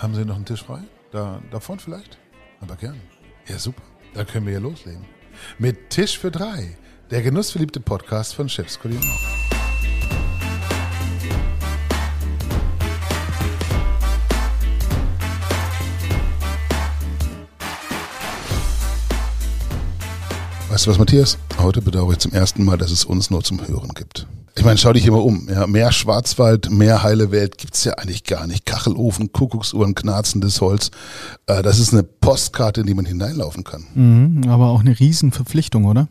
[0.00, 0.80] Haben Sie noch einen Tisch frei?
[1.12, 2.16] Da, da vielleicht?
[2.62, 2.98] Aber gern.
[3.46, 3.82] Ja, super.
[4.14, 5.04] Dann können wir ja loslegen.
[5.58, 6.74] Mit Tisch für drei.
[7.10, 9.04] Der genussverliebte Podcast von Chefs Kulinar.
[20.70, 21.36] Weißt du was, Matthias?
[21.58, 24.26] Heute bedauere ich zum ersten Mal, dass es uns nur zum Hören gibt.
[24.60, 25.48] Ich meine, schau dich immer um.
[25.48, 28.66] Ja, mehr Schwarzwald, mehr heile Welt gibt's ja eigentlich gar nicht.
[28.66, 30.90] Kachelofen, Kuckucksuhren, knarzendes Holz.
[31.46, 33.86] Äh, das ist eine Postkarte, in die man hineinlaufen kann.
[33.94, 36.08] Mhm, aber auch eine Riesenverpflichtung, oder?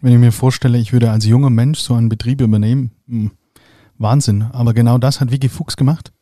[0.00, 3.30] Wenn ich mir vorstelle, ich würde als junger Mensch so einen Betrieb übernehmen, mh,
[3.98, 4.42] Wahnsinn.
[4.52, 6.12] Aber genau das hat Vicky Fuchs gemacht.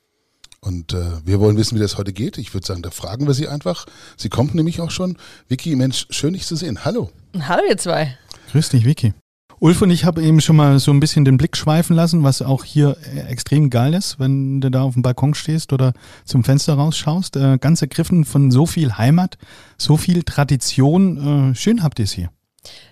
[0.61, 2.39] Und äh, wir wollen wissen, wie das heute geht.
[2.39, 3.85] Ich würde sagen, da fragen wir sie einfach.
[4.17, 5.19] Sie kommt nämlich auch schon.
[5.49, 6.87] Vicky, Mensch, schön dich zu sehen.
[6.87, 7.11] Hallo.
[7.39, 8.17] Hallo ihr zwei.
[8.53, 9.13] Grüß dich, Vicky.
[9.61, 12.43] Ulf und ich haben eben schon mal so ein bisschen den Blick schweifen lassen, was
[12.43, 15.95] auch hier äh, extrem geil ist, wenn du da auf dem Balkon stehst oder
[16.25, 17.37] zum Fenster rausschaust.
[17.37, 19.37] Äh, ganz ergriffen von so viel Heimat,
[19.77, 21.53] so viel Tradition.
[21.53, 22.31] Äh, schön habt ihr es hier.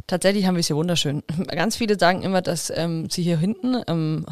[0.06, 1.22] Tatsächlich haben wir es hier wunderschön.
[1.48, 4.24] Ganz viele sagen immer, dass ähm, sie hier hinten ähm,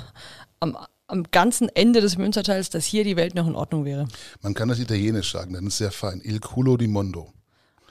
[0.61, 4.09] am, am ganzen Ende des Münsterteils, dass hier die Welt noch in Ordnung wäre.
[4.43, 6.21] Man kann das Italienisch sagen, dann ist es sehr fein.
[6.25, 7.34] Il culo di mondo.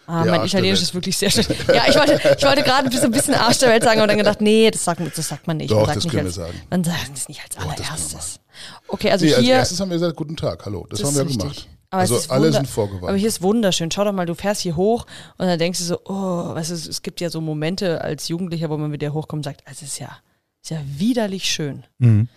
[0.05, 1.45] Ah, mein Italienisch ist wirklich sehr schön.
[1.73, 4.17] Ja, ich wollte, ich wollte gerade so ein bisschen Arsch der Welt sagen und dann
[4.17, 5.71] gedacht, nee, das sagt, das sagt man nicht.
[5.71, 6.61] Doch, man sagt das nicht können als, wir sagen.
[6.69, 8.39] Man sagt es nicht als wir allererstes.
[8.87, 9.53] Okay, also nee, als hier.
[9.55, 10.85] erstes haben wir gesagt, guten Tag, hallo.
[10.89, 11.39] Das, Das haben wir richtig.
[11.39, 11.67] gemacht.
[11.89, 13.09] Aber also alle sind vorgewarnt.
[13.09, 13.91] Aber hier ist wunderschön.
[13.91, 15.05] Schau doch mal, du fährst hier hoch
[15.37, 18.69] und dann denkst du so, oh, weißt du, es gibt ja so Momente als Jugendlicher,
[18.71, 20.09] wo man mit dir hochkommt und sagt, es ist ja,
[20.63, 21.83] ist ja widerlich schön.
[21.99, 22.27] Mhm.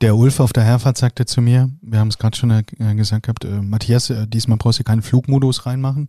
[0.00, 2.62] Der Ulf auf der Herfahrt sagte zu mir, wir haben es gerade schon äh,
[2.94, 6.08] gesagt gehabt, äh, Matthias, äh, diesmal brauchst du keinen Flugmodus reinmachen.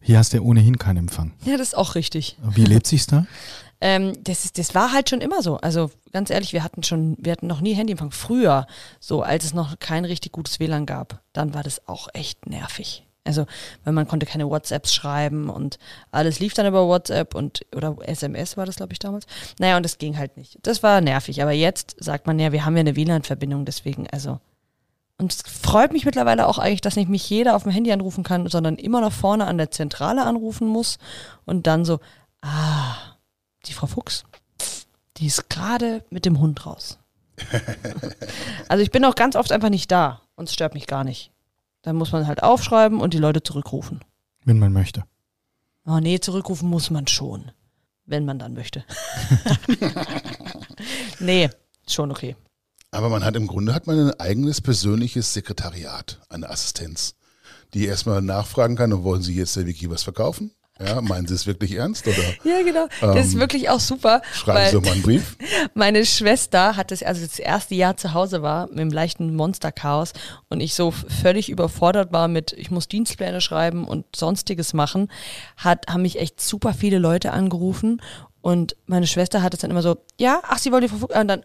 [0.00, 1.32] Hier hast du ohnehin keinen Empfang.
[1.44, 2.38] Ja, das ist auch richtig.
[2.54, 3.26] Wie lebt sich's da?
[3.84, 5.56] Ähm, das, ist, das war halt schon immer so.
[5.56, 8.12] Also ganz ehrlich, wir hatten schon, wir hatten noch nie Handyempfang.
[8.12, 8.68] Früher,
[9.00, 13.04] so als es noch kein richtig gutes WLAN gab, dann war das auch echt nervig.
[13.24, 13.46] Also,
[13.84, 15.78] weil man konnte keine WhatsApps schreiben und
[16.10, 19.26] alles lief dann über WhatsApp und oder SMS war das, glaube ich, damals.
[19.60, 20.58] Naja, und das ging halt nicht.
[20.62, 21.40] Das war nervig.
[21.40, 24.40] Aber jetzt sagt man ja, wir haben ja eine WLAN-Verbindung, deswegen, also.
[25.18, 28.24] Und es freut mich mittlerweile auch eigentlich, dass nicht mich jeder auf dem Handy anrufen
[28.24, 30.98] kann, sondern immer noch vorne an der Zentrale anrufen muss
[31.44, 32.00] und dann so,
[32.40, 32.96] ah,
[33.66, 34.24] die Frau Fuchs,
[35.18, 36.98] die ist gerade mit dem Hund raus.
[38.68, 41.31] also ich bin auch ganz oft einfach nicht da und es stört mich gar nicht.
[41.82, 44.00] Dann muss man halt aufschreiben und die Leute zurückrufen.
[44.44, 45.04] Wenn man möchte.
[45.84, 47.50] Oh nee, zurückrufen muss man schon,
[48.06, 48.84] wenn man dann möchte.
[51.18, 51.50] nee,
[51.88, 52.36] schon okay.
[52.92, 57.14] Aber man hat im Grunde hat man ein eigenes persönliches Sekretariat, eine Assistenz,
[57.74, 60.52] die erstmal nachfragen kann, und wollen Sie jetzt der Wiki was verkaufen?
[60.80, 62.86] Ja, meinen Sie es wirklich ernst oder Ja, genau.
[63.00, 64.22] Das ist Ähm, wirklich auch super.
[64.32, 65.36] schreiben Sie mal einen Brief?
[65.74, 70.12] Meine Schwester hat das, also das erste Jahr zu Hause war, mit dem leichten Monsterchaos
[70.48, 75.08] und ich so völlig überfordert war mit, ich muss Dienstpläne schreiben und sonstiges machen,
[75.56, 78.00] hat, haben mich echt super viele Leute angerufen
[78.40, 81.28] und meine Schwester hat es dann immer so, ja, ach, sie wollen die verfügen, und
[81.28, 81.44] dann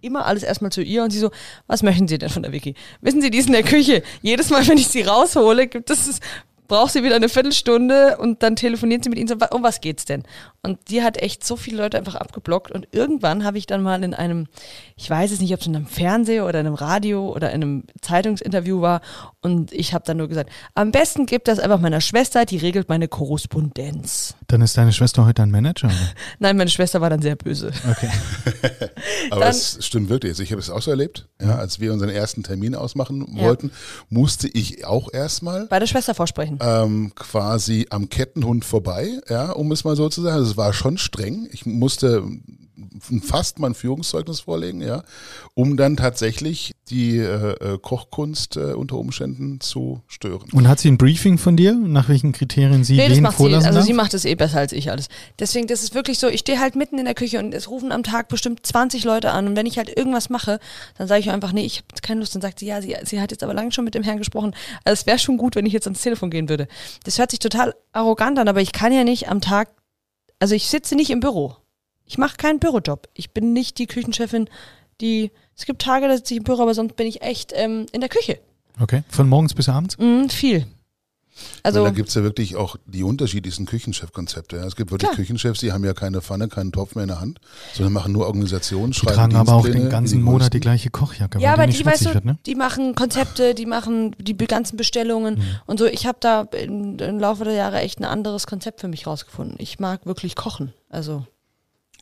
[0.00, 1.30] immer alles erstmal zu ihr und sie so,
[1.66, 2.74] was möchten Sie denn von der Wiki?
[3.02, 4.02] Wissen Sie, die ist in der Küche.
[4.22, 6.20] Jedes Mal, wenn ich sie raushole, gibt es,
[6.68, 9.80] braucht sie wieder eine Viertelstunde und dann telefoniert sie mit ihnen so, "Wa- um was
[9.80, 10.22] geht's denn?
[10.60, 14.02] Und die hat echt so viele Leute einfach abgeblockt und irgendwann habe ich dann mal
[14.02, 14.48] in einem,
[14.96, 17.62] ich weiß es nicht, ob es in einem Fernseher oder in einem Radio oder in
[17.62, 19.00] einem Zeitungsinterview war
[19.40, 22.88] und ich habe dann nur gesagt, am besten gibt das einfach meiner Schwester, die regelt
[22.88, 24.34] meine Korrespondenz.
[24.48, 25.86] Dann ist deine Schwester heute ein Manager.
[25.88, 25.94] Oder?
[26.38, 27.70] Nein, meine Schwester war dann sehr böse.
[27.90, 28.10] Okay.
[29.30, 30.30] Aber Dann- es stimmt wirklich.
[30.32, 31.28] Also Ich habe es auch so erlebt.
[31.40, 33.44] Ja, als wir unseren ersten Termin ausmachen Ja.
[33.44, 33.70] wollten,
[34.08, 36.58] musste ich auch erstmal Bei der Schwester vorsprechen.
[36.60, 40.36] ähm, quasi am Kettenhund vorbei, ja, um es mal so zu sagen.
[40.36, 41.48] Also es war schon streng.
[41.52, 42.24] Ich musste
[43.22, 45.02] fast mein Führungszeugnis vorlegen, ja,
[45.54, 50.48] um dann tatsächlich die äh, äh, Kochkunst äh, unter Umständen zu stören.
[50.52, 53.36] Und hat sie ein Briefing von dir, nach welchen Kriterien sie Nee, das wen macht
[53.36, 53.86] sie, vorlassen also darf?
[53.86, 55.08] sie macht es eh besser als ich alles.
[55.38, 57.92] Deswegen, das ist wirklich so, ich stehe halt mitten in der Küche und es rufen
[57.92, 60.58] am Tag bestimmt 20 Leute an und wenn ich halt irgendwas mache,
[60.96, 62.34] dann sage ich einfach, nee, ich habe keine Lust.
[62.34, 64.54] Dann sagt sie, ja, sie, sie hat jetzt aber lange schon mit dem Herrn gesprochen.
[64.84, 66.68] Also es wäre schon gut, wenn ich jetzt ans Telefon gehen würde.
[67.04, 69.68] Das hört sich total arrogant an, aber ich kann ja nicht am Tag,
[70.38, 71.56] also ich sitze nicht im Büro.
[72.04, 73.08] Ich mache keinen Bürojob.
[73.14, 74.48] Ich bin nicht die Küchenchefin,
[75.00, 77.86] die, es gibt Tage, da sitze ich im Büro, aber sonst bin ich echt ähm,
[77.92, 78.38] in der Küche.
[78.80, 79.02] okay.
[79.08, 79.96] Von morgens bis abends?
[79.98, 80.66] Mm, viel.
[81.62, 84.56] Also, Also, da gibt's ja wirklich auch die unterschiedlichsten Küchenchefkonzepte.
[84.56, 84.64] Ja.
[84.66, 85.16] Es gibt wirklich Klar.
[85.16, 87.40] Küchenchefs, die haben ja keine Pfanne, keinen Topf mehr in der Hand,
[87.74, 90.90] sondern machen nur Organisationen, Die schreiben tragen aber auch den ganzen die Monat die gleiche
[90.90, 92.38] Kochjacke, Ja, aber die die, weißt du, wird, ne?
[92.46, 95.44] die machen Konzepte, die machen die ganzen Bestellungen Mhm.
[95.66, 95.86] und so.
[95.86, 99.56] Ich habe da im Laufe der Jahre echt ein anderes Konzept für mich rausgefunden.
[99.58, 100.72] Ich mag wirklich kochen.
[100.88, 101.26] Also,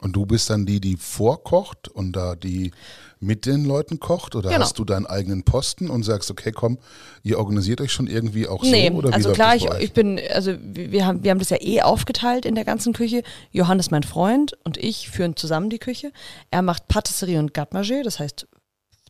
[0.03, 2.71] Und du bist dann die, die vorkocht und da die
[3.19, 4.35] mit den Leuten kocht?
[4.35, 4.63] Oder Genau.
[4.63, 6.79] hast du deinen eigenen Posten und sagst, okay, komm,
[7.23, 8.95] ihr organisiert euch schon irgendwie auch Nee, so?
[8.95, 11.81] Oder wie also klar, ich, ich bin, also wir haben, wir haben das ja eh
[11.81, 13.23] aufgeteilt in der ganzen Küche.
[13.53, 16.13] Johannes, mein Freund, und ich führen zusammen die Küche.
[16.51, 18.47] Er macht Patisserie und Garde-Manger, das heißt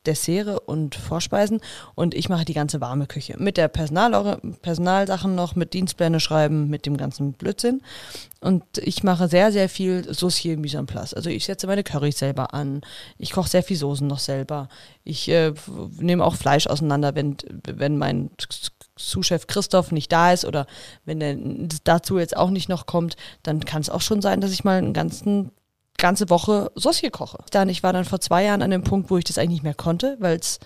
[0.06, 1.60] Dessert und Vorspeisen
[1.94, 3.34] und ich mache die ganze warme Küche.
[3.38, 7.82] Mit der Personal Personalsachen noch, mit Dienstpläne schreiben, mit dem ganzen Blödsinn.
[8.40, 11.14] Und ich mache sehr, sehr viel Saucier Mise en place.
[11.14, 12.82] Also ich setze meine Currys selber an.
[13.18, 14.68] Ich koche sehr viel Soßen noch selber.
[15.04, 15.52] Ich äh,
[15.98, 18.30] nehme auch Fleisch auseinander, wenn, wenn mein
[18.96, 20.66] Sous-Chef Christoph nicht da ist oder
[21.04, 21.36] wenn der
[21.84, 24.78] dazu jetzt auch nicht noch kommt, dann kann es auch schon sein, dass ich mal
[24.78, 25.50] einen ganzen
[25.98, 27.38] ganze Woche Saucier koche.
[27.50, 29.64] Dann, ich war dann vor zwei Jahren an dem Punkt, wo ich das eigentlich nicht
[29.64, 30.58] mehr konnte, weil es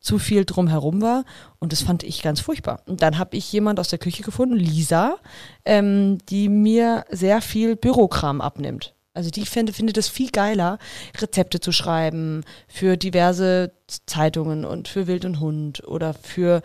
[0.00, 1.24] zu viel drumherum war
[1.58, 2.82] und das fand ich ganz furchtbar.
[2.86, 5.16] Und dann habe ich jemand aus der Küche gefunden, Lisa,
[5.64, 8.94] ähm, die mir sehr viel Bürokram abnimmt.
[9.14, 10.78] Also die finde, findet es viel geiler,
[11.18, 13.72] Rezepte zu schreiben für diverse
[14.06, 16.62] Zeitungen und für Wild und Hund oder für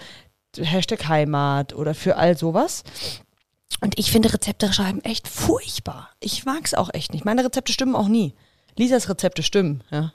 [0.57, 2.83] Hashtag Heimat oder für all sowas.
[3.81, 6.09] Und ich finde Rezepte schreiben echt furchtbar.
[6.19, 7.25] Ich mag es auch echt nicht.
[7.25, 8.33] Meine Rezepte stimmen auch nie.
[8.77, 10.13] Lisas Rezepte stimmen, ja.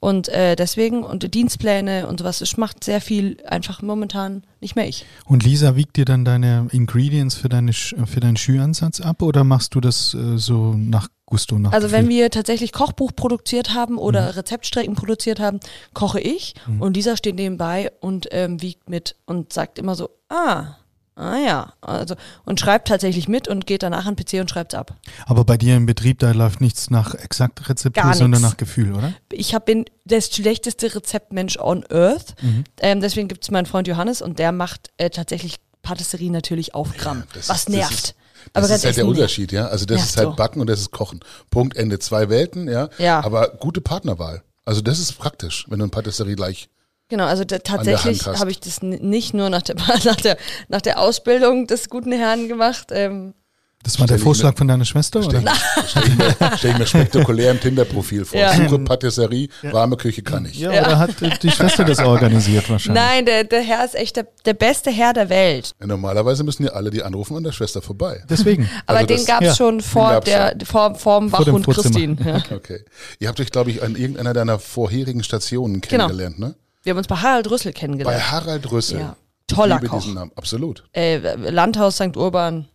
[0.00, 4.76] Und äh, deswegen, und die Dienstpläne und sowas, es macht sehr viel einfach momentan nicht
[4.76, 5.06] mehr ich.
[5.24, 9.74] Und Lisa wiegt dir dann deine Ingredients für, deine, für deinen Schüransatz ab oder machst
[9.74, 11.58] du das äh, so nach Gusto?
[11.58, 15.60] Nach Also wenn wir tatsächlich Kochbuch produziert haben oder Rezeptstrecken produziert haben,
[15.94, 20.76] koche ich und Lisa steht nebenbei und ähm, wiegt mit und sagt immer so, ah,
[21.14, 22.14] ah ja, also
[22.44, 24.94] und schreibt tatsächlich mit und geht danach an den PC und schreibt es ab.
[25.26, 29.12] Aber bei dir im Betrieb, da läuft nichts nach exakt Rezeptur, sondern nach Gefühl, oder?
[29.30, 32.34] ich hab, bin der schlechteste Rezeptmensch on earth.
[32.42, 32.64] Mhm.
[32.80, 36.96] Ähm, deswegen gibt es meinen Freund Johannes und der macht äh, tatsächlich Patisserie natürlich auf
[36.96, 37.24] Gramm.
[37.34, 37.92] Das was ist- das nervt.
[37.92, 38.14] ist-
[38.54, 39.66] Aber Das ganz ist halt der Unterschied, ja.
[39.66, 40.34] Also das Nervt ist halt so.
[40.36, 41.20] Backen und das ist Kochen.
[41.50, 41.98] Punkt, Ende.
[42.00, 42.88] Zwei Welten, ja.
[42.98, 43.24] Ja.
[43.24, 44.42] Aber gute Partnerwahl.
[44.64, 46.68] Also das ist praktisch, wenn du eine Patisserie gleich.
[47.12, 50.38] Genau, also da, tatsächlich habe ich das nicht nur nach der, nach, der,
[50.68, 52.86] nach der Ausbildung des guten Herrn gemacht.
[52.90, 53.34] Ähm,
[53.82, 55.52] Das war der Stell Vorschlag mir- von deiner Schwester, Stell oder?
[55.52, 58.40] ich, stell ich, mir, stell ich mir spektakulär im Tinder-Profil vor.
[58.40, 58.54] Ja.
[58.54, 60.58] Suche Patisserie, warme Küche kann ich.
[60.58, 61.10] Ja, oder hat
[61.42, 63.02] die Schwester das organisiert wahrscheinlich?
[63.02, 65.72] nein, der, der Herr ist echt der, der beste Herr der Welt.
[65.80, 68.22] Ja, Normalerweise müssen ja alle, die anrufen, an der Schwester vorbei.
[68.30, 68.70] Deswegen.
[68.86, 71.54] Aber Also den gab es ja, schon vor, gab's der, vor, vor dem Vor dem
[71.56, 71.66] Wachhund.
[71.66, 72.16] Christine.
[72.24, 72.42] Ja.
[72.56, 72.84] Okay.
[73.18, 76.06] Ihr habt euch, glaube ich, an irgendeiner deiner vorherigen Stationen Genau.
[76.06, 76.54] kennengelernt, ne?
[76.82, 78.30] Wir haben uns bei Harald Rüssel Bei kennengelernt.
[78.32, 79.00] Harald Rüssel.
[79.00, 79.16] Ja.
[79.46, 80.00] Toller ich liebe Koch.
[80.00, 80.32] diesen Namen.
[80.34, 80.84] Absolut.
[80.92, 81.18] Äh,
[81.50, 82.16] Landhaus St.
[82.16, 82.68] Urban,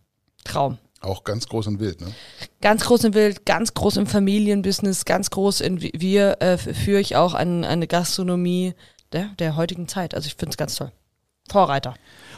[0.44, 0.78] Traum.
[1.00, 2.08] Auch ganz groß und wild, ne?
[2.60, 7.00] Ganz groß im Wild, ganz groß im Familienbusiness, ganz groß in Wi- wir äh, führe
[7.00, 8.74] ich auch an eine Gastronomie
[9.12, 10.14] der, der heutigen Zeit.
[10.14, 10.90] Also ich finde es ganz toll.
[11.50, 11.94] Vorreiter.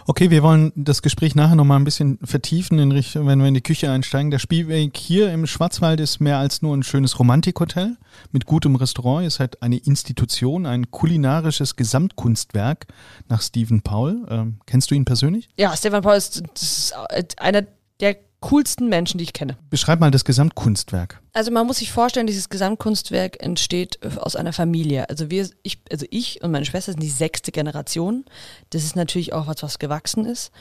[0.06, 3.54] Okay, wir wollen das Gespräch nachher nochmal ein bisschen vertiefen, in Richtung, wenn wir in
[3.54, 4.30] die Küche einsteigen.
[4.30, 7.96] Der Spielweg hier im Schwarzwald ist mehr als nur ein schönes Romantikhotel
[8.32, 9.26] mit gutem Restaurant.
[9.26, 12.86] Es hat eine Institution, ein kulinarisches Gesamtkunstwerk
[13.28, 14.26] nach Stephen Paul.
[14.30, 15.48] Ähm, kennst du ihn persönlich?
[15.58, 17.66] Ja, Stefan Paul ist, ist äh, einer
[18.00, 19.56] der coolsten Menschen, die ich kenne.
[19.68, 21.20] Beschreib mal das Gesamtkunstwerk.
[21.32, 25.08] Also man muss sich vorstellen, dieses Gesamtkunstwerk entsteht äh, aus einer Familie.
[25.08, 28.24] Also wir, ich, also ich und meine Schwester sind die sechste Generation.
[28.70, 30.52] Das ist natürlich auch was, was gewachsen ist.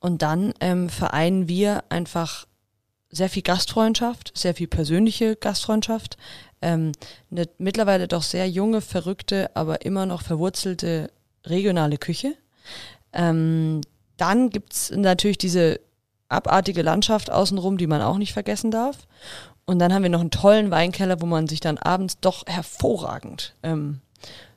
[0.00, 2.46] Und dann ähm, vereinen wir einfach
[3.10, 6.16] sehr viel Gastfreundschaft, sehr viel persönliche Gastfreundschaft,
[6.62, 6.92] ähm,
[7.30, 11.10] eine mittlerweile doch sehr junge, verrückte, aber immer noch verwurzelte
[11.44, 12.34] regionale Küche.
[13.12, 13.82] Ähm,
[14.16, 15.80] dann gibt's natürlich diese
[16.34, 18.98] abartige Landschaft außenrum, die man auch nicht vergessen darf.
[19.66, 23.54] Und dann haben wir noch einen tollen Weinkeller, wo man sich dann abends doch hervorragend
[23.62, 24.00] ähm,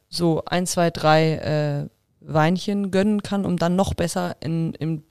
[0.10, 5.03] so ein, zwei, drei äh, Weinchen gönnen kann, um dann noch besser in, im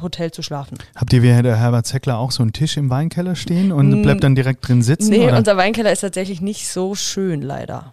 [0.00, 0.78] Hotel zu schlafen.
[0.96, 4.02] Habt ihr wie der Herbert Zeckler auch so einen Tisch im Weinkeller stehen und Mm,
[4.02, 5.10] bleibt dann direkt drin sitzen?
[5.10, 5.36] Nee, oder?
[5.36, 7.92] unser Weinkeller ist tatsächlich nicht so schön, leider.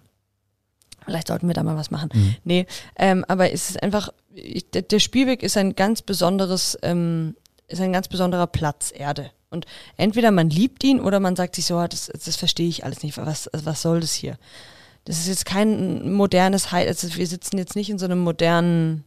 [1.06, 2.10] Vielleicht sollten wir da mal was machen.
[2.14, 2.36] Mhm.
[2.44, 2.66] Nee,
[2.98, 7.36] ähm, aber es ist einfach, ich, der, der Spielweg ist ein ganz besonderes, ähm,
[7.70, 9.32] ist ein ganz besonderer Platz Erde.
[9.50, 9.66] Und
[9.98, 13.04] entweder man liebt ihn oder man sagt sich so, ah, das, das verstehe ich alles
[13.04, 13.18] nicht.
[13.18, 14.38] Was, also was soll das hier?
[15.06, 19.06] Das ist jetzt kein modernes also wir sitzen jetzt nicht in so einem modernen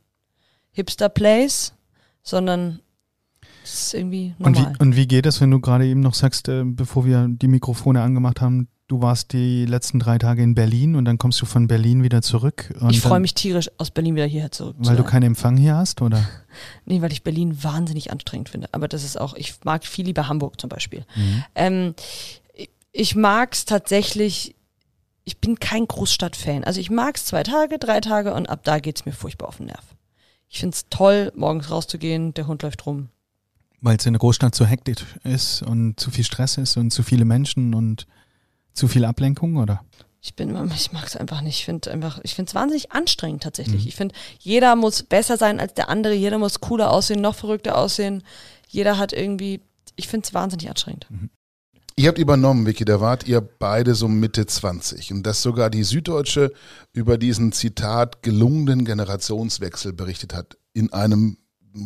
[0.73, 1.75] Hipster-Place,
[2.23, 2.81] sondern
[3.63, 4.75] es ist irgendwie Und normal.
[4.75, 7.49] wie, und wie geht es, wenn du gerade eben noch sagst, äh, bevor wir die
[7.49, 11.47] Mikrofone angemacht haben, du warst die letzten drei Tage in Berlin und dann kommst du
[11.47, 12.75] von Berlin wieder zurück?
[12.91, 15.11] Ich freue mich tierisch, aus Berlin wieder hierher zurück zu Weil du sein.
[15.11, 16.23] keinen Empfang hier hast, oder?
[16.85, 18.69] Nee, weil ich Berlin wahnsinnig anstrengend finde.
[18.73, 21.07] Aber das ist auch, ich mag viel lieber Hamburg zum Beispiel.
[21.17, 21.45] Mhm.
[21.55, 21.95] Ähm,
[22.55, 24.55] ich- ich mag es tatsächlich,
[25.25, 26.65] ich bin kein Großstadtfan.
[26.65, 29.49] Also ich mag es zwei Tage, drei Tage und ab da geht es mir furchtbar
[29.49, 29.85] auf den Nerv.
[30.51, 33.09] Ich finde es toll, morgens rauszugehen, der Hund läuft rum.
[33.81, 37.03] Weil es in der Großstadt zu hektisch ist und zu viel Stress ist und zu
[37.03, 38.07] viele Menschen und
[38.75, 39.85] Zu viel Ablenkung oder?
[40.25, 41.59] Ich bin, ich mag es einfach nicht.
[41.59, 43.83] Ich finde einfach, ich finde es wahnsinnig anstrengend tatsächlich.
[43.83, 43.89] Mhm.
[43.89, 46.15] Ich finde, jeder muss besser sein als der andere.
[46.15, 48.23] Jeder muss cooler aussehen, noch verrückter aussehen.
[48.69, 49.61] Jeder hat irgendwie,
[49.97, 51.07] ich finde es wahnsinnig anstrengend.
[51.11, 51.29] Mhm.
[51.97, 55.83] Ihr habt übernommen, Vicky, da wart ihr beide so Mitte 20 und dass sogar die
[55.83, 56.53] Süddeutsche
[56.93, 61.37] über diesen Zitat gelungenen Generationswechsel berichtet hat in einem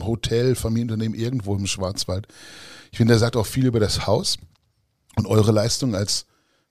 [0.00, 2.28] Hotel, Familienunternehmen irgendwo im Schwarzwald.
[2.92, 4.38] Ich finde, er sagt auch viel über das Haus
[5.16, 6.26] und eure Leistung als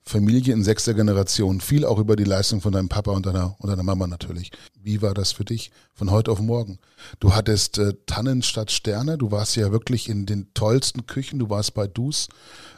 [0.08, 3.70] Familie in sechster Generation, viel auch über die Leistung von deinem Papa und deiner, und
[3.70, 4.52] deiner Mama natürlich.
[4.80, 6.78] Wie war das für dich von heute auf morgen?
[7.20, 11.50] Du hattest äh, Tannen statt Sterne, du warst ja wirklich in den tollsten Küchen, du
[11.50, 12.30] warst bei Dus,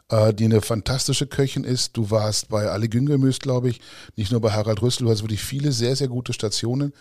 [0.09, 3.81] äh, die eine fantastische Köchin ist, du warst bei Ale Güngemüs, glaube ich,
[4.15, 6.93] nicht nur bei Harald Rüssel, du hast wirklich viele sehr, sehr gute Stationen,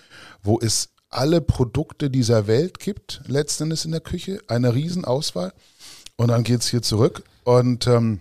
[0.42, 5.52] wo es alle Produkte dieser Welt gibt, letzten Endes in der Küche, eine Riesenauswahl.
[6.16, 8.20] Und dann geht's hier zurück und ähm,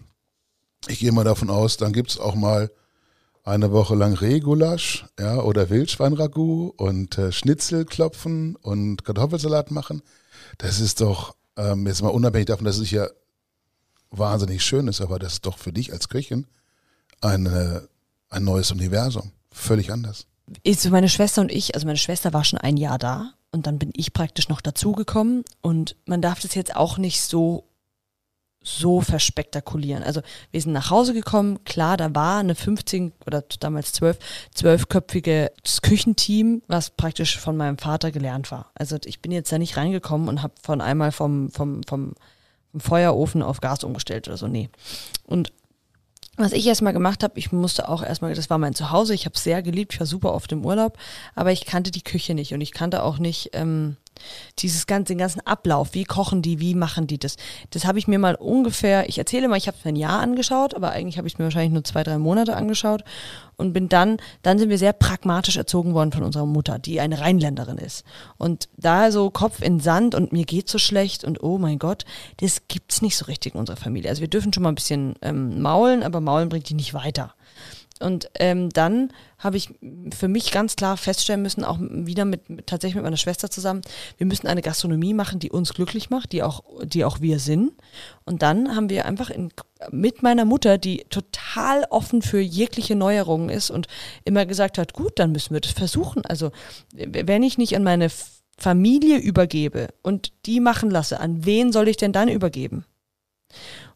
[0.87, 2.71] ich gehe mal davon aus, dann gibt es auch mal
[3.43, 10.01] eine Woche lang Rehgulasch ja, oder Wildschweinragout und äh, Schnitzel klopfen und Kartoffelsalat machen.
[10.57, 13.07] Das ist doch, ähm, jetzt mal unabhängig davon, dass es ja
[14.09, 16.47] wahnsinnig schön ist, aber das ist doch für dich als Köchin
[17.21, 17.87] eine,
[18.29, 19.31] ein neues Universum.
[19.51, 20.25] Völlig anders.
[20.63, 23.79] Ist meine Schwester und ich, also meine Schwester war schon ein Jahr da und dann
[23.79, 27.67] bin ich praktisch noch dazugekommen und man darf das jetzt auch nicht so
[28.65, 30.03] so verspektakulieren.
[30.03, 34.17] Also wir sind nach Hause gekommen, klar, da war eine 15 oder damals 12,
[34.53, 38.71] zwölfköpfige Küchenteam, was praktisch von meinem Vater gelernt war.
[38.73, 42.15] Also ich bin jetzt da nicht reingekommen und habe von einmal vom, vom, vom,
[42.71, 44.47] vom Feuerofen auf Gas umgestellt oder so.
[44.47, 44.69] Nee.
[45.25, 45.53] Und
[46.37, 49.35] was ich erstmal gemacht habe, ich musste auch erstmal, das war mein Zuhause, ich habe
[49.35, 50.97] es sehr geliebt, ich war super oft im Urlaub,
[51.33, 53.95] aber ich kannte die Küche nicht und ich kannte auch nicht, ähm,
[54.59, 57.35] dieses ganze, den ganzen Ablauf, wie kochen die, wie machen die das,
[57.71, 60.21] das habe ich mir mal ungefähr, ich erzähle mal, ich habe es mir ein Jahr
[60.21, 63.03] angeschaut, aber eigentlich habe ich es mir wahrscheinlich nur zwei, drei Monate angeschaut
[63.57, 67.19] und bin dann, dann sind wir sehr pragmatisch erzogen worden von unserer Mutter, die eine
[67.19, 68.03] Rheinländerin ist.
[68.37, 72.05] Und da so Kopf in Sand und mir geht so schlecht und oh mein Gott,
[72.37, 74.09] das gibt's nicht so richtig in unserer Familie.
[74.09, 77.34] Also wir dürfen schon mal ein bisschen ähm, maulen, aber maulen bringt die nicht weiter.
[78.01, 79.69] Und ähm, dann habe ich
[80.13, 83.81] für mich ganz klar feststellen müssen, auch wieder mit, tatsächlich mit meiner Schwester zusammen,
[84.17, 87.71] wir müssen eine Gastronomie machen, die uns glücklich macht, die auch, die auch wir sind.
[88.25, 89.49] Und dann haben wir einfach in,
[89.91, 93.87] mit meiner Mutter, die total offen für jegliche Neuerungen ist und
[94.25, 96.25] immer gesagt hat, gut, dann müssen wir das versuchen.
[96.25, 96.51] Also
[96.93, 98.09] wenn ich nicht an meine
[98.57, 102.85] Familie übergebe und die machen lasse, an wen soll ich denn dann übergeben?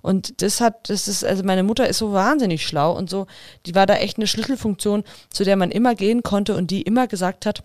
[0.02, 3.28] Und das hat, das ist, also meine Mutter ist so wahnsinnig schlau und so,
[3.66, 7.08] die war da echt eine Schlüsselfunktion, zu der man immer gehen konnte und die immer
[7.08, 7.64] gesagt hat,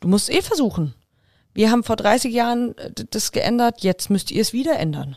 [0.00, 0.94] du musst eh versuchen.
[1.54, 5.16] Wir haben vor 30 Jahren äh, das geändert, jetzt müsst ihr es wieder ändern.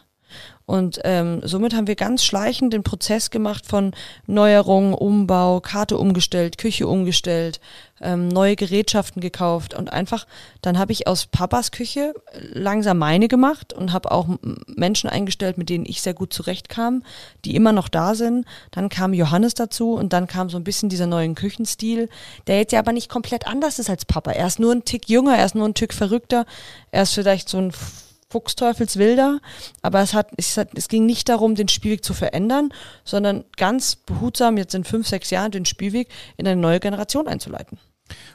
[0.69, 3.91] Und ähm, somit haben wir ganz schleichend den Prozess gemacht von
[4.27, 7.59] Neuerungen, Umbau, Karte umgestellt, Küche umgestellt,
[8.01, 10.27] ähm, neue Gerätschaften gekauft und einfach,
[10.61, 12.13] dann habe ich aus Papas Küche
[12.53, 14.27] langsam meine gemacht und habe auch
[14.67, 17.01] Menschen eingestellt, mit denen ich sehr gut zurechtkam,
[17.45, 18.45] die immer noch da sind.
[18.69, 22.09] Dann kam Johannes dazu und dann kam so ein bisschen dieser neue Küchenstil,
[22.45, 24.33] der jetzt ja aber nicht komplett anders ist als Papa.
[24.33, 26.45] Er ist nur ein Tick jünger, er ist nur ein Tick verrückter,
[26.91, 27.71] er ist vielleicht so ein
[28.31, 29.39] Fuchsteufelswilder,
[29.81, 32.71] aber es, hat, es, hat, es ging nicht darum, den Spielweg zu verändern,
[33.03, 37.79] sondern ganz behutsam jetzt in fünf, sechs Jahren den Spielweg in eine neue Generation einzuleiten.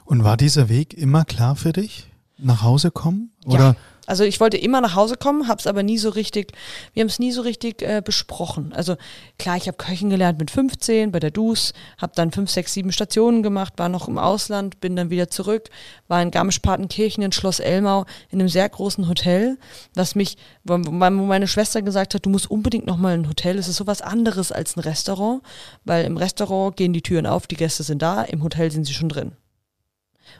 [0.05, 2.09] Und war dieser Weg immer klar für dich?
[2.37, 3.33] Nach Hause kommen?
[3.45, 3.77] Oder ja.
[4.07, 6.53] Also ich wollte immer nach Hause kommen, habe es aber nie so richtig,
[6.93, 8.73] wir haben es nie so richtig äh, besprochen.
[8.75, 8.97] Also
[9.39, 12.93] klar, ich habe Köchen gelernt mit 15 bei der DUS, habe dann fünf, sechs, sieben
[12.93, 15.71] Stationen gemacht, war noch im Ausland, bin dann wieder zurück,
[16.09, 19.59] war in Garmisch-Partenkirchen in Schloss Elmau in einem sehr großen Hotel,
[19.95, 23.77] was mich, wo meine Schwester gesagt hat, du musst unbedingt nochmal ein Hotel, es ist
[23.77, 25.43] sowas anderes als ein Restaurant,
[25.85, 28.95] weil im Restaurant gehen die Türen auf, die Gäste sind da, im Hotel sind sie
[28.95, 29.33] schon drin.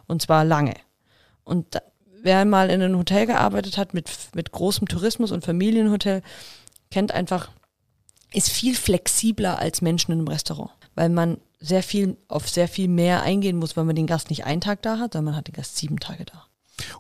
[0.07, 0.75] Und zwar lange.
[1.45, 1.79] Und
[2.25, 6.23] wer mal in einem Hotel gearbeitet hat mit, mit großem Tourismus und Familienhotel,
[6.91, 7.51] kennt einfach,
[8.33, 12.89] ist viel flexibler als Menschen in einem Restaurant, weil man sehr viel auf sehr viel
[12.89, 15.49] mehr eingehen muss, weil man den Gast nicht einen Tag da hat, sondern man hat
[15.49, 16.47] den Gast sieben Tage da.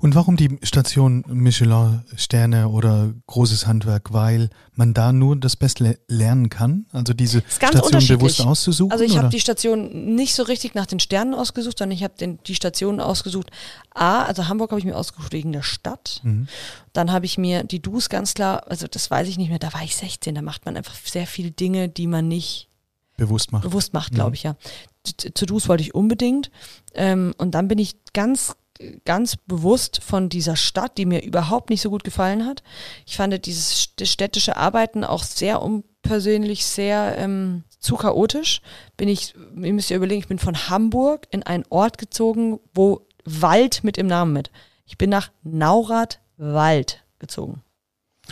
[0.01, 4.13] Und warum die Station Michelin-Sterne oder großes Handwerk?
[4.13, 6.87] Weil man da nur das Beste lernen kann?
[6.93, 8.93] Also diese Station bewusst auszusuchen?
[8.93, 12.15] Also ich habe die Station nicht so richtig nach den Sternen ausgesucht, sondern ich habe
[12.47, 13.51] die Stationen ausgesucht.
[13.95, 16.21] A, also Hamburg habe ich mir ausgesucht wegen der Stadt.
[16.23, 16.49] Mhm.
[16.93, 19.73] Dann habe ich mir die Dus ganz klar, also das weiß ich nicht mehr, da
[19.73, 22.69] war ich 16, da macht man einfach sehr viele Dinge, die man nicht
[23.17, 23.65] bewusst macht.
[23.65, 24.35] Bewusst macht, glaube mhm.
[24.35, 24.57] ich, ja.
[25.05, 26.51] Zu Dus wollte ich unbedingt.
[26.95, 28.57] Ähm, und dann bin ich ganz
[29.05, 32.63] ganz bewusst von dieser Stadt, die mir überhaupt nicht so gut gefallen hat.
[33.07, 38.61] Ich fand dieses städtische Arbeiten auch sehr unpersönlich, sehr ähm, zu chaotisch.
[38.97, 43.07] Bin ich, ihr müsst ihr überlegen, ich bin von Hamburg in einen Ort gezogen, wo
[43.25, 44.51] Wald mit im Namen mit.
[44.87, 47.63] Ich bin nach Naurath-Wald gezogen.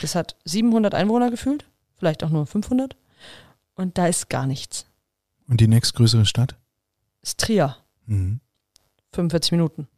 [0.01, 2.97] Das hat 700 Einwohner gefühlt, vielleicht auch nur 500.
[3.75, 4.87] Und da ist gar nichts.
[5.49, 6.57] Und die nächstgrößere Stadt?
[7.23, 7.77] Ist Trier.
[8.07, 8.41] Mhm.
[9.13, 9.89] 45 Minuten.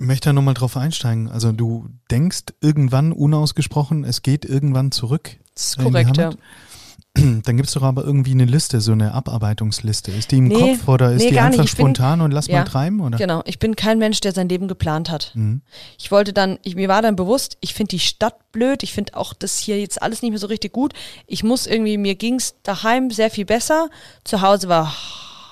[0.00, 1.28] Ich möchte da nochmal drauf einsteigen.
[1.28, 5.30] Also du denkst irgendwann unausgesprochen, es geht irgendwann zurück.
[5.54, 6.30] Das ist korrekt, ja.
[7.14, 10.12] Dann gibt es doch aber irgendwie eine Liste, so eine Abarbeitungsliste.
[10.12, 11.64] Ist die im Nee, Kopf oder ist nee, die einfach.
[11.64, 13.00] Ich bin- spontan und lass ja, mal treiben?
[13.00, 13.18] Oder?
[13.18, 13.42] Genau.
[13.44, 15.32] Ich bin kein Mensch, der sein Leben geplant hat.
[15.34, 15.62] Mhm.
[15.98, 19.16] Ich wollte dann, ich, mir war dann bewusst, ich finde die Stadt blöd, ich finde
[19.16, 20.92] auch das hier jetzt alles nicht mehr so richtig gut.
[21.26, 23.88] Ich muss irgendwie, mir ging's daheim sehr viel besser.
[24.22, 24.94] Zu Hause war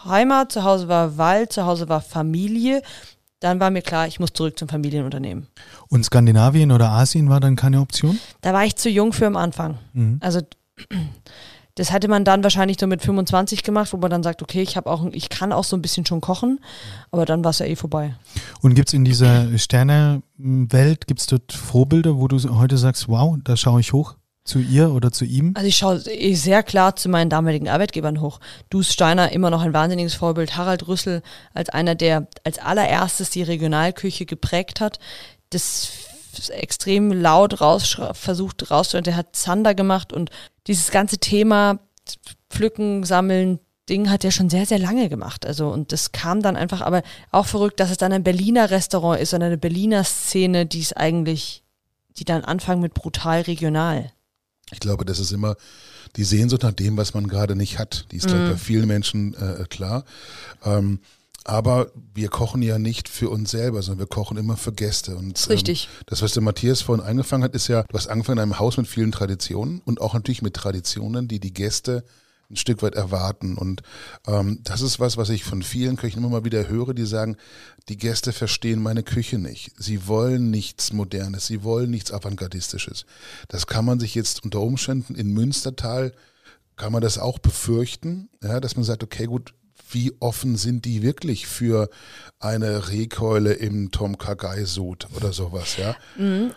[0.04, 2.82] Heimat, zu Hause war Wald, zu Hause war Familie.
[3.46, 5.46] Dann war mir klar, ich muss zurück zum Familienunternehmen.
[5.88, 8.18] Und Skandinavien oder Asien war dann keine Option?
[8.40, 9.78] Da war ich zu jung für am Anfang.
[9.92, 10.18] Mhm.
[10.20, 10.40] Also
[11.76, 14.76] das hätte man dann wahrscheinlich so mit 25 gemacht, wo man dann sagt, okay, ich
[14.76, 16.58] habe auch, ich kann auch so ein bisschen schon kochen,
[17.12, 18.16] aber dann war es ja eh vorbei.
[18.62, 23.36] Und gibt es in dieser Sterne-Welt, gibt es dort Vorbilder, wo du heute sagst, wow,
[23.44, 25.52] da schaue ich hoch zu ihr oder zu ihm?
[25.54, 28.40] Also ich schaue eh sehr klar zu meinen damaligen Arbeitgebern hoch.
[28.70, 30.56] Dus Steiner immer noch ein wahnsinniges Vorbild.
[30.56, 31.22] Harald Rüssel
[31.52, 34.98] als einer, der als allererstes die Regionalküche geprägt hat.
[35.50, 35.90] Das
[36.50, 39.04] extrem laut raus, versucht rauszuhören.
[39.04, 40.30] Der hat Zander gemacht und
[40.66, 41.78] dieses ganze Thema
[42.50, 45.46] Pflücken, Sammeln, Ding hat er schon sehr, sehr lange gemacht.
[45.46, 49.20] Also, und das kam dann einfach, aber auch verrückt, dass es dann ein Berliner Restaurant
[49.20, 51.62] ist und eine Berliner Szene, die es eigentlich,
[52.18, 54.10] die dann anfangen mit brutal regional.
[54.72, 55.56] Ich glaube, das ist immer
[56.16, 58.06] die Sehnsucht nach dem, was man gerade nicht hat.
[58.10, 60.04] Die ist, ich, bei vielen Menschen äh, klar.
[60.64, 61.00] Ähm,
[61.44, 65.16] aber wir kochen ja nicht für uns selber, sondern wir kochen immer für Gäste.
[65.16, 65.88] Und, ist richtig.
[65.92, 68.58] Ähm, das, was der Matthias vorhin angefangen hat, ist ja, du hast angefangen in einem
[68.58, 72.02] Haus mit vielen Traditionen und auch natürlich mit Traditionen, die die Gäste
[72.50, 73.56] ein Stück weit erwarten.
[73.56, 73.82] Und
[74.26, 77.36] ähm, das ist was, was ich von vielen Köchen immer mal wieder höre, die sagen,
[77.88, 79.72] die Gäste verstehen meine Küche nicht.
[79.76, 83.06] Sie wollen nichts Modernes, sie wollen nichts Avantgardistisches.
[83.48, 86.12] Das kann man sich jetzt unter Umständen in Münstertal,
[86.76, 89.54] kann man das auch befürchten, ja, dass man sagt, okay, gut,
[89.90, 91.88] wie offen sind die wirklich für
[92.40, 95.96] eine Rehkeule im Tom Kagai Sud oder sowas, ja?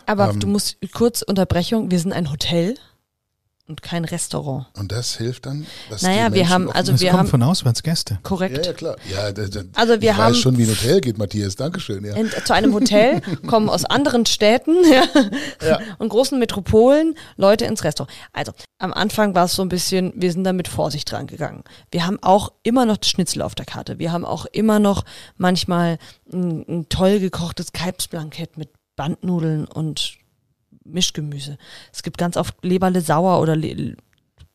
[0.06, 2.75] Aber Ähm, du musst kurz Unterbrechung, wir sind ein Hotel
[3.69, 4.65] und kein Restaurant.
[4.77, 7.43] Und das hilft dann, dass Naja, die wir haben- also Es wir kommen haben- von
[7.43, 8.19] auswärts Gäste.
[8.23, 8.58] Korrekt.
[8.58, 8.95] Ja, ja, klar.
[9.10, 11.55] Ja, da, da, Also wir ich haben- weiß schon, wie ein Hotel geht, Matthias.
[11.55, 12.03] Dankeschön.
[12.03, 12.15] Ja.
[12.15, 14.75] In, zu einem Hotel kommen aus anderen Städten
[15.62, 18.12] ja, und großen Metropolen Leute ins Restaurant.
[18.34, 21.63] Also am Anfang war es so ein bisschen, wir sind da mit Vorsicht dran gegangen.
[21.91, 23.99] Wir haben auch immer noch das Schnitzel auf der Karte.
[23.99, 25.05] Wir haben auch immer noch
[25.38, 25.99] manchmal
[26.34, 30.15] ein, ein toll gekochtes Kalbsblankett mit Bandnudeln und
[30.93, 31.58] Mischgemüse.
[31.93, 33.95] Es gibt ganz oft Leberle sauer oder Le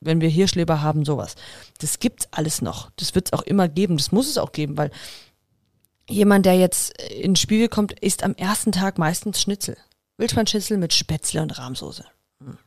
[0.00, 1.34] wenn wir Hirschleber haben, sowas.
[1.78, 2.90] Das gibt's alles noch.
[2.96, 3.96] Das wird's auch immer geben.
[3.96, 4.90] Das muss es auch geben, weil
[6.08, 9.76] jemand, der jetzt ins Spiel kommt, isst am ersten Tag meistens Schnitzel.
[10.18, 12.04] Wildschweinschnitzel mit Spätzle und Rahmsoße.
[12.40, 12.58] Hm.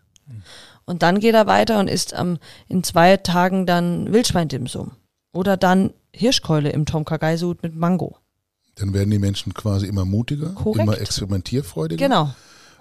[0.85, 4.91] Und dann geht er weiter und isst am, in zwei Tagen dann Wildschweindimsum.
[5.33, 8.17] Oder dann Hirschkeule im Tom Kagaisud mit Mango.
[8.75, 10.83] Dann werden die Menschen quasi immer mutiger, Korrekt.
[10.83, 12.03] immer experimentierfreudiger.
[12.03, 12.33] Genau,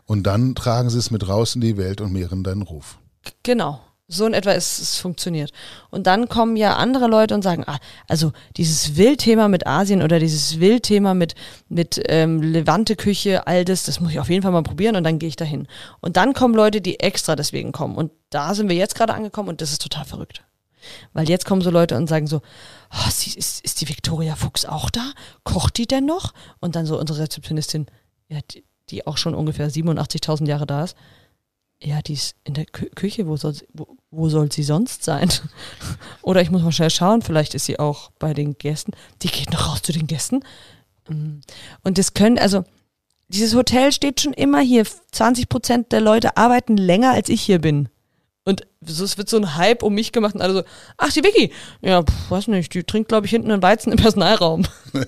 [0.07, 2.99] Und dann tragen sie es mit raus in die Welt und mehren deinen Ruf.
[3.43, 3.81] genau.
[4.09, 5.51] So in etwa ist es funktioniert.
[5.91, 10.21] Und dann kommen ja andere Leute und sagen, ah, also dieses Wildthema mit Asien oder
[10.21, 11.35] dieses Wildthema mit,
[11.69, 15.19] mit ähm, Levante-Küche, all das, das muss ich auf jeden Fall mal probieren und dann
[15.19, 15.67] gehe ich dahin.
[16.01, 17.97] Und dann kommen Leute, die extra deswegen kommen.
[17.97, 20.45] Und da sind wir jetzt gerade angekommen und das ist total verrückt.
[21.13, 22.43] Weil jetzt kommen so Leute und sagen so,
[22.93, 25.13] oh, sie, ist, ist die Victoria Fuchs auch da?
[25.43, 26.33] Kocht die denn noch?
[26.61, 27.87] Und dann so unsere Rezeptionistin,
[28.29, 30.97] ja, die, die auch schon ungefähr 87.000 Jahre da ist.
[31.83, 35.05] Ja, die ist in der Kü Küche, wo soll, sie, wo, wo soll sie sonst
[35.05, 35.31] sein?
[36.23, 38.93] Oder ich muss mal schnell schauen, vielleicht ist sie auch bei den Gästen.
[39.23, 40.43] Die geht noch raus zu den Gästen.
[41.09, 41.41] Mm.
[41.83, 42.65] Und das können, also
[43.29, 44.87] dieses Hotel steht schon immer hier.
[45.13, 47.89] 20 Prozent der Leute arbeiten länger, als ich hier bin.
[48.45, 50.63] Und so, es wird so ein Hype um mich gemacht und alle so,
[50.97, 53.99] ach, die Vicky, ja, pf, weiß nicht, die trinkt, glaube ich, hinten einen Weizen im
[53.99, 54.65] Personalraum.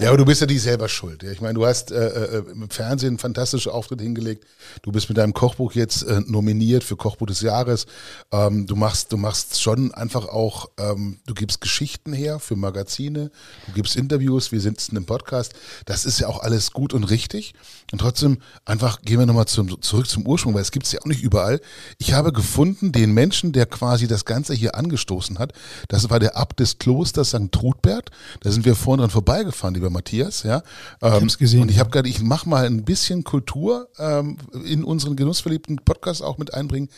[0.00, 1.22] Ja, aber du bist ja nicht selber schuld.
[1.22, 1.30] Ja.
[1.30, 4.46] Ich meine, du hast äh, äh, im Fernsehen einen fantastischen Auftritt hingelegt.
[4.82, 7.86] Du bist mit deinem Kochbuch jetzt äh, nominiert für Kochbuch des Jahres.
[8.32, 13.30] Ähm, du machst, du machst schon einfach auch, ähm, du gibst Geschichten her für Magazine,
[13.66, 15.54] du gibst Interviews, wir sitzen im Podcast.
[15.84, 17.54] Das ist ja auch alles gut und richtig.
[17.92, 21.00] Und trotzdem einfach gehen wir nochmal zum, zurück zum Ursprung, weil es gibt es ja
[21.00, 21.60] auch nicht überall.
[21.98, 25.52] Ich habe gefunden, den Menschen, der quasi das Ganze hier angestoßen hat.
[25.88, 27.52] Das war der Abt des Klosters St.
[27.52, 28.10] Trudbert.
[28.40, 30.42] Da sind wir vorhin dran vorbeigefahren, lieber Matthias.
[30.42, 30.62] Ja,
[31.00, 34.84] ähm, hab's gesehen, Und ich habe gerade, ich mache mal ein bisschen Kultur ähm, in
[34.84, 36.88] unseren genussverliebten Podcast auch mit einbringen.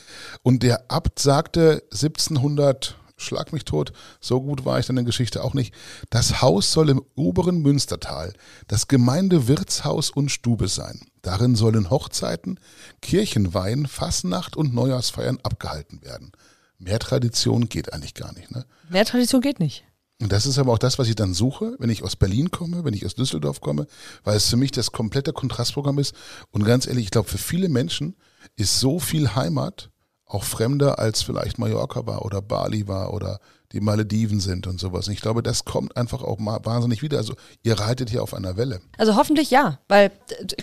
[0.42, 5.10] Und der Abt sagte 1700 Schlag mich tot, so gut war ich dann in der
[5.10, 5.74] Geschichte auch nicht.
[6.10, 8.32] Das Haus soll im oberen Münstertal
[8.68, 11.00] das Gemeindewirtshaus und Stube sein.
[11.22, 12.60] Darin sollen Hochzeiten,
[13.00, 16.32] Kirchenweihen, Fasnacht und Neujahrsfeiern abgehalten werden.
[16.78, 18.50] Mehr Tradition geht eigentlich gar nicht.
[18.50, 18.66] Ne?
[18.90, 19.84] Mehr Tradition geht nicht.
[20.20, 22.84] Und das ist aber auch das, was ich dann suche, wenn ich aus Berlin komme,
[22.84, 23.86] wenn ich aus Düsseldorf komme,
[24.22, 26.14] weil es für mich das komplette Kontrastprogramm ist.
[26.50, 28.16] Und ganz ehrlich, ich glaube, für viele Menschen
[28.56, 29.90] ist so viel Heimat
[30.34, 33.40] auch fremder als vielleicht Mallorca war oder Bali war oder
[33.72, 35.08] die Malediven sind und sowas.
[35.08, 37.18] Ich glaube, das kommt einfach auch wahnsinnig wieder.
[37.18, 38.80] Also ihr reitet hier auf einer Welle.
[38.98, 40.12] Also hoffentlich ja, weil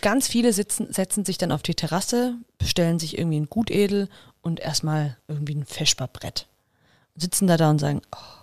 [0.01, 4.07] ganz viele sitzen, setzen sich dann auf die Terrasse, bestellen sich irgendwie ein Gutedel
[4.41, 6.47] und erstmal irgendwie ein Feschbarbrett.
[7.15, 8.41] Sitzen da da und sagen, oh,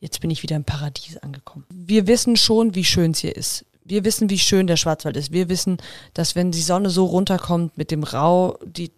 [0.00, 1.64] jetzt bin ich wieder im Paradies angekommen.
[1.70, 3.64] Wir wissen schon, wie schön es hier ist.
[3.84, 5.30] Wir wissen, wie schön der Schwarzwald ist.
[5.30, 5.78] Wir wissen,
[6.12, 8.90] dass wenn die Sonne so runterkommt mit dem Rau, die,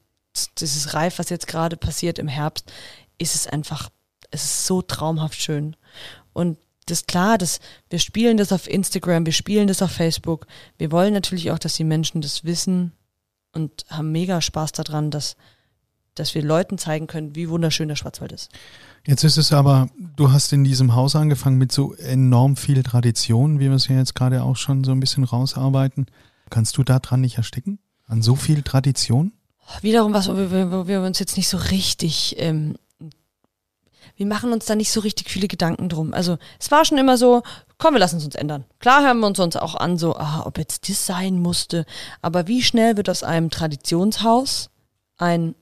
[0.59, 2.71] dieses Reif, was jetzt gerade passiert im Herbst,
[3.19, 3.91] ist es einfach,
[4.31, 5.77] es ist so traumhaft schön.
[6.33, 10.47] Und das ist klar, das, wir spielen das auf Instagram, wir spielen das auf Facebook.
[10.79, 12.93] Wir wollen natürlich auch, dass die Menschen das wissen
[13.53, 15.37] und haben mega Spaß daran, dass,
[16.15, 18.51] dass wir Leuten zeigen können, wie wunderschön der Schwarzwald ist.
[19.07, 23.61] Jetzt ist es aber, du hast in diesem Haus angefangen mit so enorm viel Tradition,
[23.61, 26.07] wie wir es ja jetzt gerade auch schon so ein bisschen rausarbeiten.
[26.51, 27.79] Kannst du da dran nicht ersticken?
[28.07, 29.33] An so viel Tradition?
[29.83, 32.77] Wiederum was, wo wir, wo wir uns jetzt nicht so richtig, ähm,
[34.17, 36.13] wir machen uns da nicht so richtig viele Gedanken drum.
[36.13, 37.43] Also es war schon immer so,
[37.77, 38.65] komm, wir lassen es uns ändern.
[38.81, 41.85] Klar hören wir uns uns auch an, so, ah, ob jetzt das sein musste.
[42.23, 44.71] Aber wie schnell wird aus einem Traditionshaus
[45.19, 45.55] ein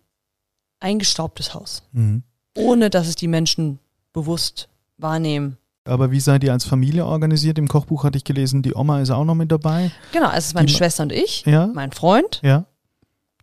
[0.81, 1.83] eingestaubtes Haus?
[1.93, 2.23] Mhm.
[2.57, 3.79] ohne dass es die Menschen
[4.15, 5.59] bewusst wahrnehmen.
[5.85, 7.59] Aber wie seid ihr als Familie organisiert?
[7.59, 9.91] Im Kochbuch hatte ich gelesen, die Oma ist auch noch mit dabei.
[10.13, 12.65] Genau, es ist meine Die Schwester und ich, Ja, mein Freund, ja,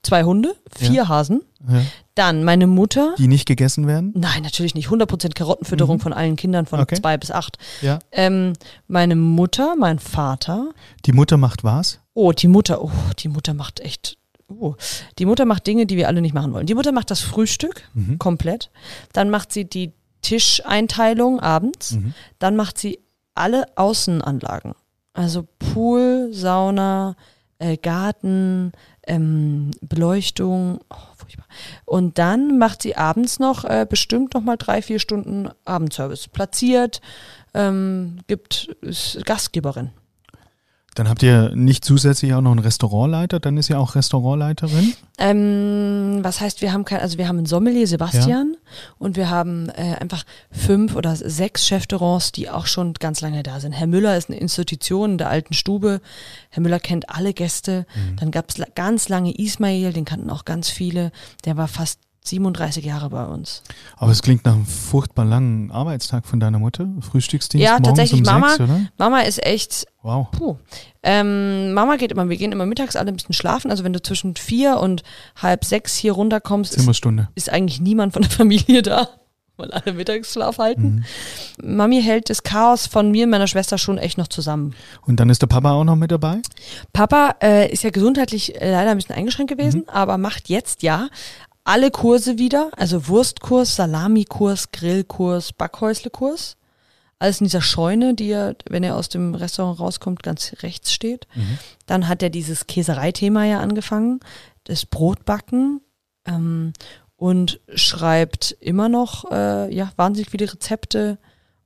[0.04, 1.82] zwei Hunde, vier Hasen, ja.
[2.16, 3.16] dann meine Mutter.
[3.18, 4.12] Die nicht gegessen werden?
[4.16, 4.90] Nein, natürlich nicht.
[4.90, 6.02] 100% Karottenfütterung Mhm.
[6.02, 6.96] von allen Kindern von Okay.
[6.96, 7.58] zwei bis acht.
[7.82, 8.00] Ja.
[8.12, 8.54] Ähm,
[8.88, 10.70] meine Mutter, mein Vater.
[11.06, 12.00] Die Mutter macht was?
[12.14, 12.84] Oh, die Mutter.
[12.84, 14.18] Oh, die Mutter macht echt.
[14.50, 14.76] Oh.
[15.20, 16.68] Die Mutter macht Dinge, die wir alle nicht machen wollen.
[16.68, 18.20] Die Mutter macht das Frühstück Mhm.
[18.20, 18.70] komplett.
[19.14, 21.94] Dann macht sie die Tischeinteilung abends.
[21.94, 22.14] Mhm.
[22.40, 23.00] Dann macht sie
[23.36, 24.74] alle Außenanlagen.
[25.14, 27.16] Also Pool, Sauna,
[27.60, 28.72] äh, Garten,
[29.08, 30.80] ähm, Beleuchtung.
[30.90, 31.46] Oh, furchtbar.
[31.86, 36.28] Und dann macht sie abends noch äh, bestimmt noch mal drei, vier Stunden Abendservice.
[36.28, 37.02] Platziert,
[37.54, 39.92] ähm, gibt ist Gastgeberin.
[40.96, 44.94] Dann habt ihr nicht zusätzlich auch noch einen Restaurantleiter, dann ist ja auch Restaurantleiterin.
[45.18, 48.56] Ähm, was heißt, wir haben kein, also wir haben einen Sommelier Sebastian
[49.00, 53.60] und wir haben äh, einfach fünf oder sechs Chefterrants, die auch schon ganz lange da
[53.60, 53.74] sind.
[53.74, 56.02] Herr Müller ist eine Institution in der alten Stube.
[56.50, 57.86] Herr Müller kennt alle Gäste.
[58.20, 61.12] Dann gab es ganz lange Ismail, den kannten auch ganz viele.
[61.46, 63.64] Der war fast 37 Jahre bei uns.
[63.98, 66.88] Aber es klingt nach einem furchtbar langen Arbeitstag von deiner Mutter.
[67.02, 68.82] Frühstücksdienst Ja, morgens tatsächlich, um Mama- sechs, oder?
[68.98, 70.28] Mama ist echt Wow.
[70.32, 70.58] Puh.
[71.02, 73.72] Ähm, Mama geht immer, wir gehen immer mittags alle ein bisschen schlafen.
[73.72, 75.04] Also wenn du zwischen vier und
[75.42, 77.06] halb sechs hier runterkommst, ist,
[77.36, 79.08] ist eigentlich niemand von der Familie da,
[79.56, 81.06] weil alle Mittagsschlaf halten.
[81.62, 84.76] Mami hält das Chaos von mir und meiner Schwester schon echt noch zusammen.
[85.06, 86.42] Und dann ist der Papa auch noch mit dabei?
[86.92, 91.08] Papa äh, ist ja gesundheitlich äh, leider ein bisschen eingeschränkt gewesen, aber macht jetzt ja
[91.64, 96.58] alle Kurse wieder, also Wurstkurs, Salamikurs, Grillkurs, Backhäuslekurs.
[97.20, 101.26] Alles in dieser Scheune, die er, wenn er aus dem Restaurant rauskommt, ganz rechts steht.
[101.86, 104.20] Dann hat er dieses Käsereithema ja angefangen,
[104.66, 105.80] das Brotbacken
[106.26, 106.74] ähm,
[107.16, 111.18] und schreibt immer noch äh, ja wahnsinnig viele Rezepte.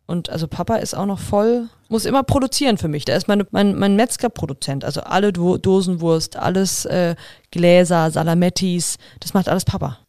[0.07, 3.03] Und also Papa ist auch noch voll, muss immer produzieren für mich.
[3.03, 4.85] Der ist meine, mein, mein Metzgerproduzent.
[4.85, 7.15] Also alle Do Dosenwurst, alles äh,
[7.51, 9.99] Gläser, Salamettis, das macht alles Papa.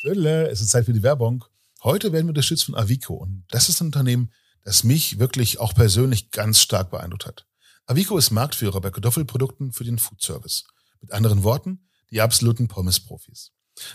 [0.00, 1.44] Völle, es ist Zeit für die Werbung.
[1.84, 4.32] Heute werden wir unterstützt von Avico und das ist ein Unternehmen,
[4.64, 7.46] das mich wirklich auch persönlich ganz stark beeindruckt hat.
[7.86, 10.64] Avico ist Marktführer bei Kartoffelprodukten für den Foodservice.
[11.00, 13.50] Mit anderen Worten, die absoluten Pommes-Profis.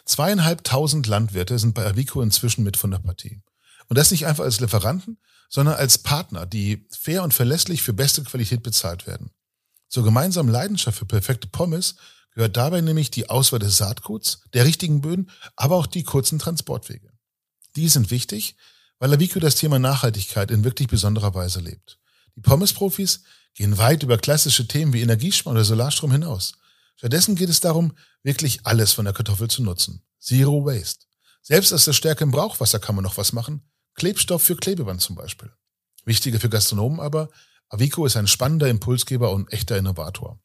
[0.06, 3.42] Zweieinhalbtausend Landwirte sind bei Avico inzwischen mit von der Partie.
[3.90, 5.18] Und das nicht einfach als Lieferanten,
[5.50, 9.32] sondern als Partner, die fair und verlässlich für beste Qualität bezahlt werden.
[9.88, 11.96] Zur gemeinsamen Leidenschaft für perfekte Pommes
[12.32, 17.12] gehört dabei nämlich die Auswahl des Saatguts, der richtigen Böden, aber auch die kurzen Transportwege.
[17.76, 18.56] Die sind wichtig,
[19.00, 22.00] weil Avico das Thema Nachhaltigkeit in wirklich besonderer Weise lebt.
[22.36, 23.24] Die Pommes-Profis
[23.56, 26.54] gehen weit über klassische Themen wie Energiesparen oder Solarstrom hinaus.
[26.96, 30.04] Stattdessen geht es darum, wirklich alles von der Kartoffel zu nutzen.
[30.20, 31.06] Zero Waste.
[31.42, 33.62] Selbst aus der Stärke im Brauchwasser kann man noch was machen.
[33.98, 35.52] Klebstoff für Klebeband zum Beispiel.
[36.06, 37.30] Wichtiger für Gastronomen aber,
[37.68, 40.40] Avico ist ein spannender Impulsgeber und echter Innovator.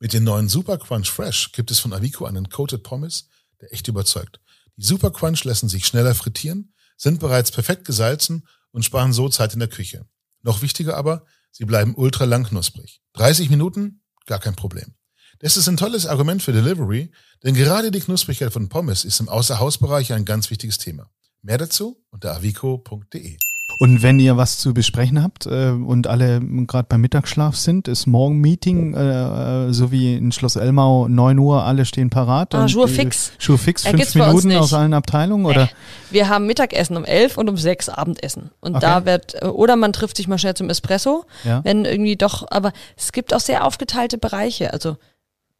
[0.00, 3.28] Mit den neuen Super Crunch Fresh gibt es von Avico einen Coated Pommes,
[3.60, 4.40] der echt überzeugt.
[4.76, 9.52] Die Super Crunch lassen sich schneller frittieren, sind bereits perfekt gesalzen und sparen so Zeit
[9.52, 10.06] in der Küche.
[10.40, 13.02] Noch wichtiger aber, sie bleiben ultra lang knusprig.
[13.12, 14.02] 30 Minuten?
[14.24, 14.94] Gar kein Problem.
[15.40, 17.12] Das ist ein tolles Argument für Delivery,
[17.42, 21.10] denn gerade die Knusprigkeit von Pommes ist im Außerhausbereich ein ganz wichtiges Thema.
[21.44, 23.36] Mehr dazu unter avico.de.
[23.78, 28.06] Und wenn ihr was zu besprechen habt äh, und alle gerade beim Mittagsschlaf sind, ist
[28.06, 32.54] morgen Meeting, äh, so wie in Schloss Elmau, 9 Uhr, alle stehen parat.
[32.54, 33.32] Ah, äh, fix.
[33.40, 35.44] Jour fix, Äh, fünf Minuten aus allen Abteilungen?
[35.44, 35.64] Oder?
[35.64, 35.70] Nee.
[36.12, 38.50] Wir haben Mittagessen um elf und um sechs Abendessen.
[38.60, 38.86] Und Okay.
[38.86, 41.62] da wird, äh, oder man trifft sich mal schnell zum Espresso, Ja.
[41.64, 44.72] wenn irgendwie doch, aber es gibt auch sehr aufgeteilte Bereiche.
[44.72, 44.96] Also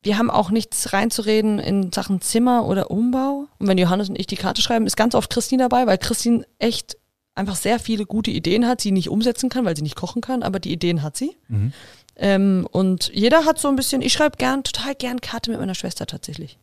[0.05, 3.47] wir haben auch nichts reinzureden in Sachen Zimmer oder Umbau.
[3.59, 6.47] Und wenn Johannes und ich die Karte schreiben, ist ganz oft Christine dabei, weil Christine
[6.59, 6.97] echt
[7.35, 10.43] einfach sehr viele gute Ideen hat, sie nicht umsetzen kann, weil sie nicht kochen kann,
[10.43, 11.37] aber die Ideen hat sie.
[11.49, 11.73] Mhm.
[12.17, 15.75] Ähm, und jeder hat so ein bisschen, ich schreibe gern, total gern Karte mit meiner
[15.75, 16.59] Schwester tatsächlich.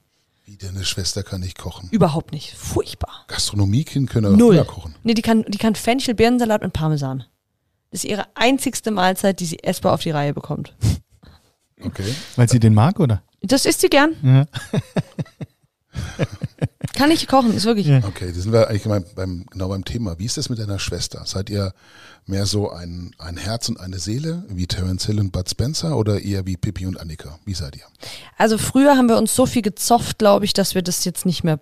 [0.45, 1.89] Wie deine Schwester kann nicht kochen.
[1.91, 2.53] Überhaupt nicht.
[2.53, 3.25] Furchtbar.
[3.27, 4.63] Gastronomiekind können aber Null.
[4.65, 4.95] kochen.
[5.03, 7.25] Nee, die kann, die kann Fenchel, Birnensalat und Parmesan.
[7.89, 10.73] Das ist ihre einzigste Mahlzeit, die sie essbar auf die Reihe bekommt.
[11.83, 12.15] Okay.
[12.35, 13.23] Weil sie den mag, oder?
[13.41, 14.15] Das isst sie gern.
[14.23, 14.45] Ja.
[16.93, 17.87] Kann ich kochen, ist wirklich.
[17.87, 17.99] Ja.
[18.03, 20.19] Okay, da sind wir eigentlich beim, beim, genau beim Thema.
[20.19, 21.23] Wie ist das mit deiner Schwester?
[21.25, 21.73] Seid ihr
[22.25, 26.21] mehr so ein, ein Herz und eine Seele, wie Terence Hill und Bud Spencer, oder
[26.21, 27.39] eher wie Pippi und Annika?
[27.45, 27.85] Wie seid ihr?
[28.37, 31.43] Also früher haben wir uns so viel gezofft, glaube ich, dass wir das jetzt nicht
[31.43, 31.59] mehr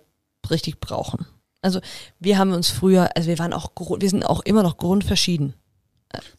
[0.50, 1.26] richtig brauchen.
[1.62, 1.80] Also
[2.18, 5.54] wir haben uns früher, also wir waren auch, wir sind auch immer noch grundverschieden.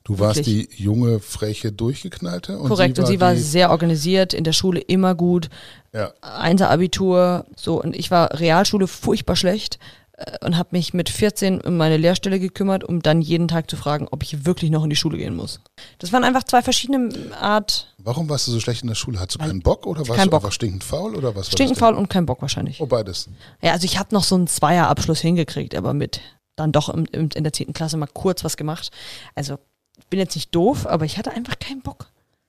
[0.04, 0.70] Du warst Wirklich.
[0.70, 2.98] die junge, freche, durchgeknallte und Korrekt.
[2.98, 5.50] sie und sie war sehr organisiert, in der Schule immer gut,
[5.94, 9.80] ja, Einser Abitur, so und ich war Realschule furchtbar schlecht
[10.18, 13.78] äh, und habe mich mit 14 um meine Lehrstelle gekümmert, um dann jeden Tag zu
[13.78, 15.62] fragen, ob ich wirklich noch in die Schule gehen muss.
[16.00, 19.20] Das waren einfach zwei verschiedene Art Warum warst du so schlecht in der Schule?
[19.20, 20.42] Hattest du keinen Bock oder warst Kein du Bock.
[20.42, 21.48] einfach stinkend faul oder was?
[21.52, 22.82] stinkend faul und kein Bock wahrscheinlich.
[22.82, 23.30] Oh, beides.
[23.62, 26.20] Ja, also ich habe noch so einen Zweierabschluss hingekriegt, aber mit
[26.62, 27.74] dann doch im, im, in der 10.
[27.74, 28.92] Klasse mal kurz was gemacht.
[29.36, 29.58] Also
[29.98, 32.08] ich bin jetzt nicht doof, aber ich hatte einfach keinen Bock.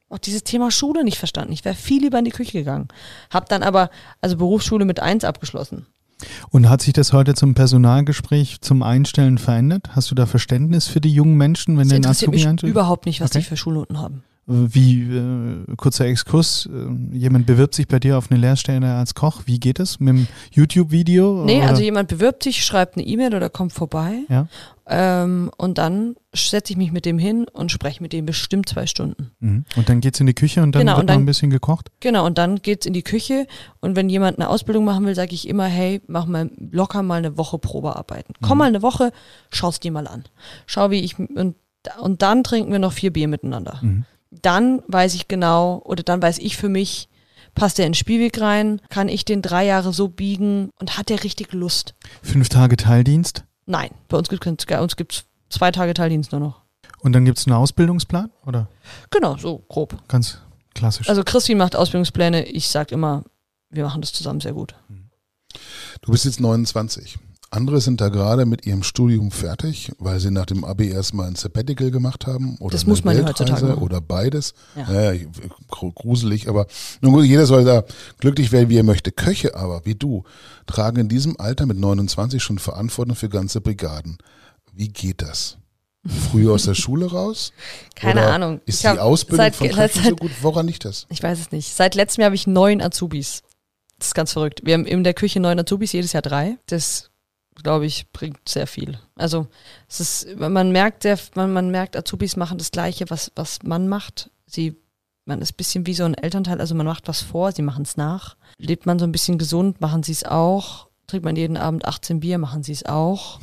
[0.08, 1.52] Auch dieses Thema Schule nicht verstanden.
[1.52, 2.88] Ich wäre viel lieber in die Küche gegangen.
[3.30, 5.86] Hab dann aber also Berufsschule mit 1 abgeschlossen.
[6.50, 9.88] Und hat sich das heute zum Personalgespräch, zum Einstellen verändert?
[9.96, 12.70] Hast du da Verständnis für die jungen Menschen, wenn Das den Azubi mich einstellt?
[12.70, 13.40] überhaupt nicht, was Okay.
[13.40, 14.22] die für Schulnoten haben.
[14.44, 19.42] Wie, äh, kurzer Exkurs, äh, jemand bewirbt sich bei dir auf eine Lehrstelle als Koch.
[19.46, 20.00] Wie geht es?
[20.00, 21.44] Mit dem YouTube-Video?
[21.44, 21.68] Nee, oder?
[21.68, 24.24] also jemand bewirbt sich, schreibt eine E-Mail oder kommt vorbei.
[24.28, 24.48] Ja.
[24.88, 28.86] Ähm, und dann setze ich mich mit dem hin und spreche mit dem bestimmt zwei
[28.86, 29.30] Stunden.
[29.38, 29.64] Mhm.
[29.76, 31.50] Und dann geht's in die Küche und dann Genau, wird und noch dann- ein bisschen
[31.50, 31.92] gekocht?
[32.00, 33.46] Genau, und dann geht's in die Küche.
[33.80, 37.18] Und wenn jemand eine Ausbildung machen will, sage ich immer, hey, mach mal locker mal
[37.18, 38.34] eine Woche Probearbeiten.
[38.42, 39.12] Komm mal eine Woche,
[39.50, 40.24] schau's dir mal an.
[40.66, 41.54] Schau, wie ich und,
[42.00, 43.78] und dann trinken wir noch vier Bier miteinander.
[43.82, 44.04] Mhm.
[44.40, 47.08] Dann weiß ich genau, oder dann weiß ich für mich,
[47.54, 51.10] passt der in den Spielweg rein, kann ich den drei Jahre so biegen und hat
[51.10, 51.94] der richtig Lust?
[52.22, 54.42] Fünf Tage Teildienst Nein, bei uns gibt
[54.96, 56.62] gibt's zwei Tage Teildienst nur noch.
[57.00, 58.30] und dann gibt's einen Ausbildungsplan?
[58.46, 58.68] Oder
[59.10, 59.96] Genau, so grob.
[60.08, 60.38] ganz
[60.74, 61.08] klassisch?
[61.08, 62.44] Also Christine macht Ausbildungspläne.
[62.46, 63.24] Ich sag immer,
[63.70, 64.74] wir machen das zusammen sehr gut.
[66.00, 67.18] Du bist jetzt 29.
[67.54, 71.34] Andere sind da gerade mit ihrem Studium fertig, weil sie nach dem Abi erstmal ein
[71.36, 73.82] Sabbatical gemacht haben oder Das muss man ja Weltreise heutzutage machen.
[73.84, 74.54] oder beides.
[74.74, 74.90] Ja.
[74.90, 75.12] Ja.
[75.12, 75.28] ich-
[75.68, 76.66] gru- gruselig, aber
[77.02, 77.84] nun gut, jeder soll da
[78.18, 79.12] glücklich werden, wie er möchte.
[79.12, 80.24] Köche aber, wie du,
[80.66, 84.16] tragen in diesem Alter mit 29 schon Verantwortung für ganze Brigaden.
[84.72, 85.58] Wie geht das?
[86.30, 87.52] Früher aus der Schule raus?
[87.94, 88.60] Keine Oder Ahnung.
[88.64, 90.30] Ist Ich die hab Ausbildung seit- von Köchen so gut?
[90.40, 91.06] Woran liegt das?
[91.10, 91.72] Ich weiß es nicht.
[91.76, 93.42] Seit letztem Jahr habe ich neun Azubis.
[93.98, 94.62] Das ist ganz verrückt.
[94.64, 96.56] Wir haben in der Küche neun Azubis, jedes Jahr drei.
[96.66, 97.10] Das,
[97.62, 98.98] glaube ich, bringt sehr viel.
[99.16, 99.46] Also
[99.88, 103.88] es ist, man merkt, sehr, man, man merkt, Azubis machen das Gleiche, was, was man
[103.88, 104.30] macht.
[104.46, 104.76] Sie,
[105.24, 107.82] man ist ein bisschen wie so ein Elternteil, also man macht was vor, sie machen
[107.82, 108.36] es nach.
[108.58, 110.88] Lebt man so ein bisschen gesund, machen sie es auch.
[111.06, 113.40] Trinkt man jeden Abend 18 Bier, machen sie es auch.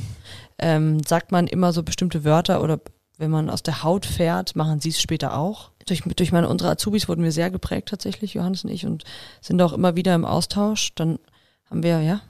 [0.57, 2.79] Ähm, sagt man immer so bestimmte Wörter oder
[3.17, 5.71] wenn man aus der Haut fährt, machen sie es später auch.
[5.85, 9.03] Durch, durch meine unsere Azubis wurden wir sehr geprägt tatsächlich, Johannes und ich, und
[9.41, 10.95] sind auch immer wieder im Austausch.
[10.95, 11.19] Dann
[11.69, 12.21] haben wir, ja,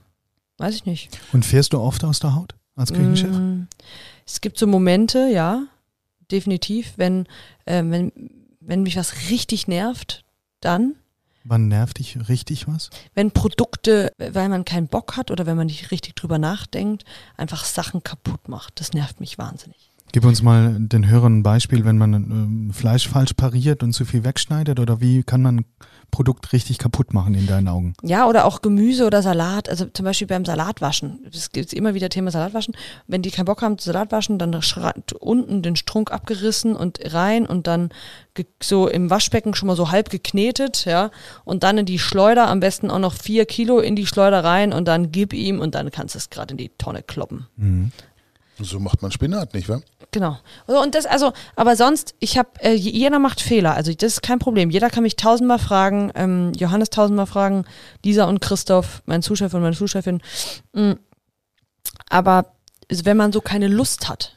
[0.60, 1.18] weiß ich nicht.
[1.34, 3.32] Und fährst du oft aus der Haut als Küchenchef?
[3.32, 3.68] Mm,
[4.26, 5.64] Es gibt so Momente, ja,
[6.32, 7.26] definitiv, wenn,
[7.66, 8.12] äh, wenn,
[8.60, 10.24] wenn mich was richtig nervt,
[10.62, 10.96] dann.
[11.46, 12.90] Wann nervt dich richtig was?
[13.16, 17.06] Wenn Produkte, weil man keinen Bock hat oder wenn man nicht richtig drüber nachdenkt,
[17.38, 18.80] einfach Sachen kaputt macht.
[18.80, 19.90] Das nervt mich wahnsinnig.
[20.12, 24.06] Gib uns mal den Hörern ein Beispiel, wenn man ähm, Fleisch falsch pariert und zu
[24.06, 25.66] viel wegschneidet oder wie kann man
[26.12, 27.94] Produkt richtig kaputt machen in deinen Augen.
[28.04, 29.70] Ja, oder auch Gemüse oder Salat.
[29.70, 31.26] Also zum Beispiel beim Salatwaschen.
[31.32, 32.76] Es gibt immer wieder Thema Salatwaschen.
[33.08, 34.60] Wenn die keinen Bock haben zu Salatwaschen, dann
[35.20, 37.90] unten den Strunk abgerissen und rein und dann
[38.62, 41.12] so im Waschbecken schon mal so halb geknetet, ja.
[41.44, 44.74] Und dann in die Schleuder, am besten auch noch vier Kilo in die Schleuder rein
[44.74, 47.48] und dann gib ihm und dann kannst du es gerade in die Tonne kloppen.
[48.62, 49.82] So macht man Spinat, nicht wahr?
[50.12, 50.38] Genau.
[50.66, 53.76] Und das, also, aber sonst, ich habe, äh, jeder macht Fehler.
[53.76, 54.72] Also das ist kein Problem.
[54.72, 57.66] Jeder kann mich tausendmal fragen, ähm, Johannes tausendmal fragen,
[58.04, 60.22] Lisa und Christoph, mein Zuschef und meine Zuschefin.
[60.74, 60.94] Mm.
[62.10, 62.54] Aber
[62.90, 64.36] wenn man so keine Lust hat,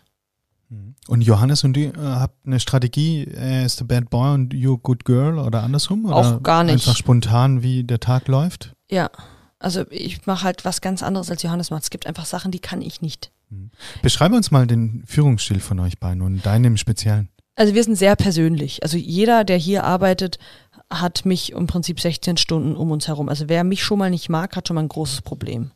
[1.08, 4.74] Und Johannes und du äh, habt eine Strategie, er ist the bad boy und you
[4.74, 6.04] a good girl oder andersrum?
[6.04, 6.74] Oder Auch gar nicht.
[6.74, 8.74] Einfach spontan, wie der Tag läuft?
[8.90, 9.10] ja.
[9.58, 11.84] Also ich mache halt was ganz anderes als Johannes macht.
[11.84, 13.30] Es gibt einfach Sachen, die kann ich nicht.
[14.02, 17.28] Beschreibe uns mal den Führungsstil von euch beiden und deinen im Speziellen.
[17.54, 18.82] Also wir sind sehr persönlich.
[18.82, 20.38] Also jeder, der hier arbeitet,
[20.90, 23.28] hat mich im Prinzip 16 Stunden um uns herum.
[23.28, 25.70] Also wer mich schon mal nicht mag, hat schon mal ein großes Problem.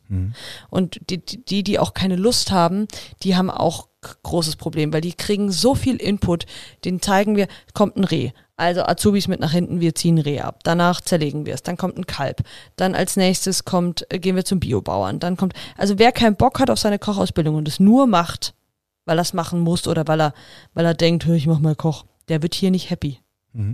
[0.69, 2.87] Und die, die, die auch keine Lust haben,
[3.23, 3.89] die haben auch
[4.23, 6.45] großes Problem, weil die kriegen so viel Input,
[6.85, 8.31] den zeigen wir, kommt ein Reh.
[8.57, 10.61] Also Azubis mit nach hinten, wir ziehen Reh ab.
[10.63, 11.61] Danach zerlegen wir es.
[11.61, 12.41] Dann kommt ein Kalb.
[12.75, 15.19] Dann als nächstes kommt, äh, gehen wir zum Biobauern.
[15.19, 18.55] Dann kommt, also wer keinen Bock hat auf seine Kochausbildung und es nur macht,
[19.05, 20.33] weil er es machen muss oder weil er,
[20.73, 23.19] weil er denkt, "Hör, ich mach mal Koch, der wird hier nicht happy.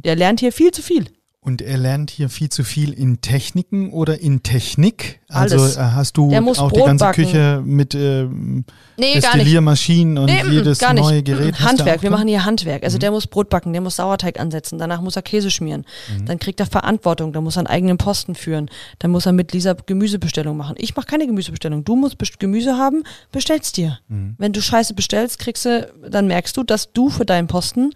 [0.01, 1.05] Der lernt hier viel zu viel.
[1.45, 5.19] Und er lernt hier viel zu viel in Techniken oder in Technik.
[5.27, 5.75] Also Alles.
[5.75, 7.23] äh, hast du auch die Brot ganze backen.
[7.25, 8.63] Küche mit ähm,
[8.95, 9.15] Nee.
[9.15, 11.03] Destilliermaschinen und Nee, mm, jedes gar nicht.
[11.03, 11.55] neue Mm, Gerät.
[11.55, 12.83] hast du Handwerk, wir machen hier Handwerk.
[12.83, 15.83] Also der muss Brot backen, der muss Sauerteig ansetzen, danach muss er Käse schmieren.
[16.25, 18.69] Dann kriegt er Verantwortung, dann muss er einen eigenen Posten führen.
[18.99, 20.75] Dann muss er mit Lisa Gemüsebestellung machen.
[20.77, 21.83] Ich mache keine Gemüsebestellung.
[21.83, 23.03] Du musst Gemüse haben,
[23.33, 23.99] bestellst dir.
[24.07, 27.89] Wenn du Scheiße bestellst, kriegst du, dann merkst du, dass du für deinen Posten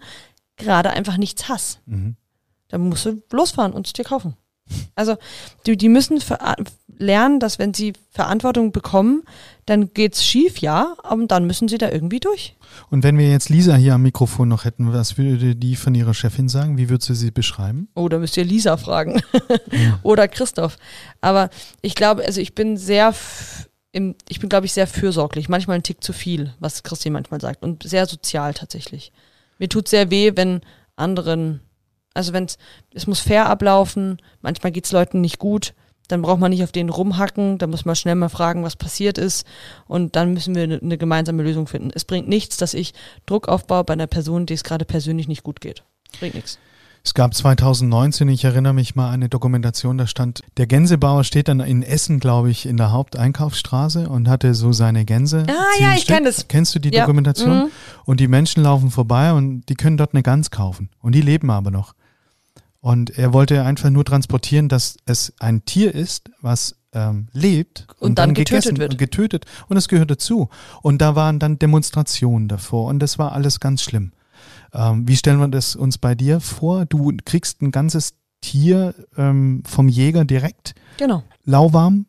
[0.58, 1.80] gerade einfach nichts hast.
[2.68, 4.36] Dann musst du losfahren und es dir kaufen.
[4.94, 5.16] Also
[5.66, 6.20] die, die müssen
[6.98, 9.22] lernen, dass wenn sie Verantwortung bekommen,
[9.66, 12.56] dann geht's schief, ja, aber dann müssen sie da irgendwie durch.
[12.90, 16.14] Und wenn wir jetzt Lisa hier am Mikrofon noch hätten, was würde die von ihrer
[16.14, 16.76] Chefin sagen?
[16.76, 17.88] Wie würde sie sie beschreiben?
[17.94, 19.20] Oh, da müsst ihr Lisa fragen.
[20.02, 20.76] Oder Christoph.
[21.20, 21.50] Aber
[21.80, 23.14] ich glaube, also ich bin sehr,
[23.92, 25.48] im, ich bin, glaube ich, sehr fürsorglich.
[25.48, 27.62] Manchmal ein Tick zu viel, was Christi manchmal sagt.
[27.62, 29.12] Und sehr sozial tatsächlich.
[29.58, 30.60] Mir tut sehr weh, wenn
[30.96, 31.60] anderen,
[32.18, 32.46] also wenn
[32.92, 35.72] es muss fair ablaufen, manchmal geht's Leuten nicht gut,
[36.08, 39.18] dann braucht man nicht auf denen rumhacken, dann muss man schnell mal fragen, was passiert
[39.18, 39.46] ist
[39.86, 41.90] und dann müssen wir eine, eine gemeinsame Lösung finden.
[41.94, 42.92] Es bringt nichts, dass ich
[43.26, 45.84] Druck aufbaue bei einer Person, die es gerade persönlich nicht gut geht.
[46.18, 46.58] Bringt nichts.
[47.04, 51.60] Es gab 2019, ich erinnere mich mal, eine Dokumentation, da stand, der Gänsebauer steht dann
[51.60, 55.44] in Essen, glaube ich, in der Haupteinkaufsstraße und hatte so seine Gänse.
[55.48, 56.16] Ah, ja, ich Stück.
[56.16, 56.48] kenn das.
[56.48, 57.02] Kennst du die Ja.
[57.02, 57.64] Dokumentation?
[57.64, 57.70] Mhm.
[58.04, 60.90] Und die Menschen laufen vorbei und die können dort eine Gans kaufen.
[61.00, 61.94] Und die leben aber noch.
[62.88, 68.18] Und er wollte einfach nur transportieren, dass es ein Tier ist, was ähm, lebt Und
[68.18, 68.92] dann gegessen getötet wird.
[68.92, 69.44] Und getötet.
[69.68, 70.48] Und es gehört dazu.
[70.80, 72.86] Und da waren dann Demonstrationen davor.
[72.88, 74.12] Und das war alles ganz schlimm.
[74.72, 76.86] Ähm, wie stellen wir das uns bei dir vor?
[76.86, 81.24] Du kriegst ein ganzes Tier ähm, vom Jäger direkt, Genau.
[81.44, 82.06] lauwarm,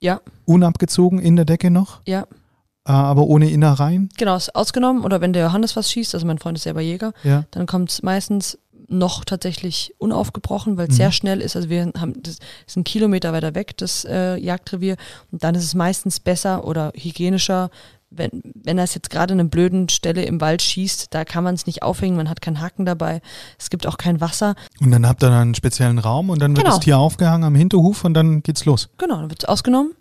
[0.00, 2.22] Ja, unabgezogen in der Decke noch, ja.
[2.22, 4.08] äh, aber ohne Innereien.
[4.16, 5.04] Genau, ist ausgenommen.
[5.04, 7.44] Oder wenn der Johannes was schießt, also mein Freund ist selber Jäger, Ja.
[7.52, 8.58] dann kommt es meistens
[8.90, 10.96] noch tatsächlich unaufgebrochen, weil es Mhm.
[10.96, 11.56] sehr schnell ist.
[11.56, 14.96] Also wir haben das ist ein Kilometer weiter weg, das äh, Jagdrevier.
[15.30, 17.70] Und dann ist es meistens besser oder hygienischer,
[18.12, 21.44] wenn, wenn er es jetzt gerade an einer blöden Stelle im Wald schießt, da kann
[21.44, 23.22] man es nicht aufhängen, man hat keinen Haken dabei,
[23.56, 24.56] es gibt auch kein Wasser.
[24.80, 26.76] Und dann habt ihr dann einen speziellen Raum und dann wird Genau.
[26.76, 28.88] das Tier aufgehangen am Hinterhof und dann geht's los.
[28.98, 29.92] Genau, dann wird es ausgenommen.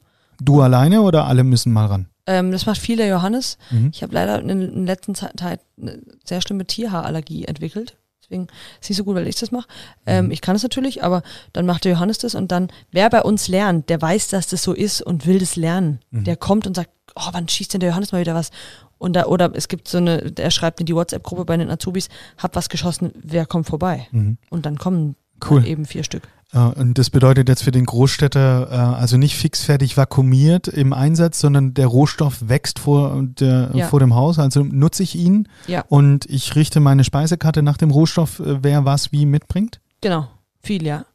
[0.41, 2.07] Du alleine oder alle müssen mal ran?
[2.25, 3.59] Ähm, das macht viel der Johannes.
[3.69, 3.91] Mhm.
[3.93, 7.95] Ich habe leider in, in letzter Zeit eine sehr schlimme Tierhaarallergie entwickelt.
[8.29, 9.67] Deswegen ist es nicht so gut, weil ich das mache.
[10.05, 13.21] Ähm, ich kann es natürlich, aber dann macht der Johannes das und dann, wer bei
[13.23, 15.99] uns lernt, der weiß, dass das so ist und will das lernen.
[16.11, 18.51] Der kommt und sagt, oh, wann schießt denn der Johannes mal wieder was?
[18.99, 22.09] Und da, oder es gibt so eine, der schreibt in die WhatsApp-Gruppe bei den Azubis,
[22.37, 24.07] hab was geschossen, wer kommt vorbei?
[24.49, 25.15] Und dann kommen
[25.49, 25.65] Cool.
[25.65, 26.23] eben vier Stück.
[26.51, 31.75] Und das bedeutet jetzt für den Großstädter äh, also nicht fixfertig vakuumiert im Einsatz, sondern
[31.75, 33.87] der Rohstoff wächst vor, der, Ja.
[33.87, 34.39] vor dem Haus.
[34.39, 35.85] Also nutze ich ihn Ja.
[35.89, 39.79] und ich richte meine Speisekarte nach dem Rohstoff, äh, wer was wie mitbringt.
[40.01, 40.27] Genau,
[40.61, 41.05] viel, ja.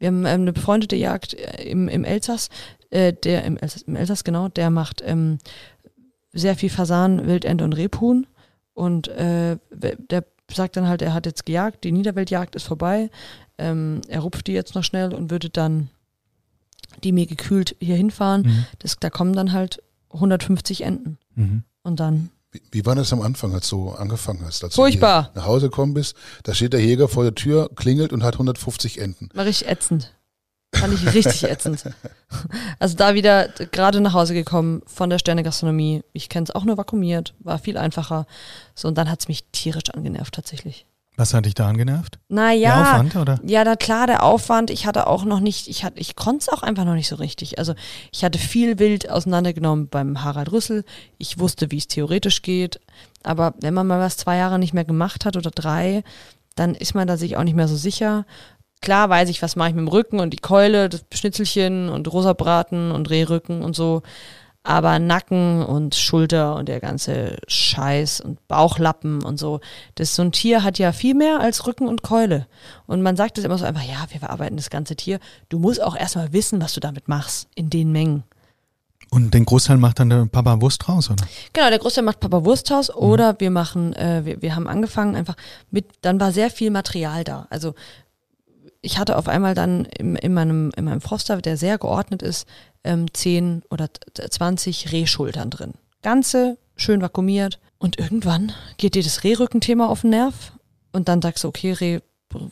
[0.00, 2.48] Wir haben ähm, eine befreundete Jagd äh, im, im Elsass,
[2.90, 5.38] äh, der im Elsass, im Elsass genau, der macht ähm,
[6.32, 8.26] sehr viel Fasan, Wildente und Rebhuhn
[8.74, 13.08] und äh, der sagt dann halt, er hat jetzt gejagt, die Niederweltjagd ist vorbei,
[13.60, 15.90] ähm, er rupft die jetzt noch schnell und würde dann
[17.04, 18.42] die mir gekühlt hier hinfahren.
[18.42, 18.66] Mhm.
[18.80, 19.82] Das, da kommen dann halt
[20.12, 21.62] 150 Enten Mhm.
[21.82, 24.64] und dann Wie, wie war das am Anfang, als du angefangen hast?
[24.64, 25.30] Als Furchtbar.
[25.34, 28.34] Du nach Hause gekommen bist, da steht der Jäger vor der Tür, klingelt und hat
[28.34, 29.28] 150 Enten.
[29.34, 30.12] War richtig ätzend.
[30.74, 31.84] Fand ich richtig ätzend.
[32.78, 36.02] Also da wieder gerade nach Hause gekommen von der Sternegastronomie.
[36.12, 38.26] Ich kenne es auch nur vakuumiert, war viel einfacher.
[38.74, 40.86] So, und dann hat es mich tierisch angenervt tatsächlich.
[41.20, 42.18] Was hat dich da angenervt?
[42.30, 42.82] Naja.
[42.82, 43.40] Der Aufwand, oder?
[43.44, 44.70] Ja, da klar, der Aufwand.
[44.70, 47.16] Ich hatte auch noch nicht, ich hatte, ich konnte es auch einfach noch nicht so
[47.16, 47.58] richtig.
[47.58, 47.74] Also
[48.10, 50.82] ich hatte viel wild auseinandergenommen beim Harald Rüssel.
[51.18, 52.80] Ich wusste, wie es theoretisch geht.
[53.22, 56.04] Aber wenn man mal was zwei Jahre nicht mehr gemacht hat oder drei,
[56.56, 58.24] dann ist man da sich auch nicht mehr so sicher.
[58.80, 62.10] Klar weiß ich, was mache ich mit dem Rücken und die Keule, das Schnitzelchen und
[62.10, 64.00] Rosabraten und Rehrücken und so.
[64.62, 69.60] Aber Nacken und Schulter und der ganze Scheiß und Bauchlappen und so,
[69.94, 72.46] das so ein Tier hat ja viel mehr als Rücken und Keule.
[72.86, 75.18] Und man sagt es immer so einfach, ja, wir verarbeiten das ganze Tier.
[75.48, 78.24] Du musst auch erstmal wissen, was du damit machst, in den Mengen.
[79.10, 81.24] Und den Großteil macht dann der Papa Wurst raus, oder?
[81.52, 85.34] Genau, der Großteil macht Papa Wursthaus oder wir machen, äh, wir, wir haben angefangen einfach
[85.70, 87.46] mit, dann war sehr viel Material da.
[87.50, 87.74] Also
[88.82, 92.46] ich hatte auf einmal dann in, in, meinem, in meinem Froster, der sehr geordnet ist,
[92.84, 95.74] ähm, 10 oder t- 20 Rehschultern drin.
[96.02, 97.60] Ganze, schön vakuumiert.
[97.78, 100.52] Und irgendwann geht dir das Rehrückenthema auf den Nerv.
[100.92, 102.00] Und dann sagst du, okay, Reh,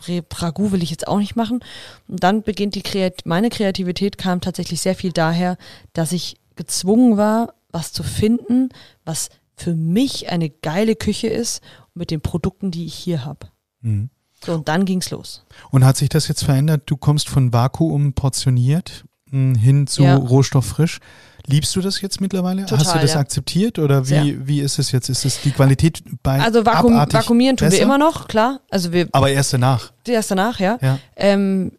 [0.06, 1.60] Reh will ich jetzt auch nicht machen.
[2.08, 5.56] Und dann beginnt die Kreat meine Kreativität kam tatsächlich sehr viel daher,
[5.92, 8.70] dass ich gezwungen war, was zu finden,
[9.04, 11.62] was für mich eine geile Küche ist
[11.94, 13.48] mit den Produkten, die ich hier habe.
[13.80, 14.10] Mhm.
[14.44, 15.44] So, und dann ging's los.
[15.70, 16.82] Und hat sich das jetzt verändert?
[16.86, 20.16] Du kommst von Vakuum portioniert mh, hin zu Ja.
[20.16, 21.00] rohstofffrisch.
[21.46, 22.66] Liebst du das jetzt mittlerweile?
[22.66, 23.20] Total, Hast du das ja.
[23.20, 24.46] akzeptiert oder wie, Sehr.
[24.46, 25.08] wie ist es jetzt?
[25.08, 27.82] Ist es die Qualität bei Also vakuum, vakuumieren tun wir besser?
[27.82, 28.60] immer noch, klar.
[28.70, 29.92] Also wir Aber erst danach.
[30.06, 30.76] erst danach, ja.
[30.82, 30.98] Ja.
[31.16, 31.72] Ähm,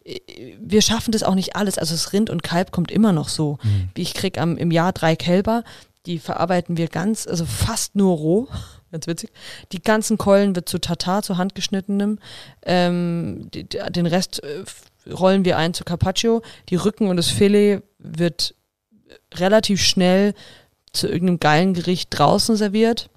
[0.59, 1.77] wir schaffen das auch nicht alles.
[1.77, 3.59] Also das Rind und Kalb kommt immer noch so.
[3.61, 3.89] Mhm.
[3.93, 5.63] Wie ich krieg am, im Jahr drei Kälber,
[6.07, 8.47] die verarbeiten wir ganz, also fast nur roh.
[8.91, 9.31] Ganz witzig.
[9.71, 12.19] Die ganzen Keulen wird zu Tatar, zu handgeschnittenem.
[12.63, 14.63] Ähm, die, den Rest äh,
[15.11, 16.41] rollen wir ein zu Carpaccio.
[16.69, 18.55] Die Rücken und das Filet wird
[19.35, 20.33] relativ schnell
[20.91, 23.09] zu irgendeinem geilen Gericht draußen serviert.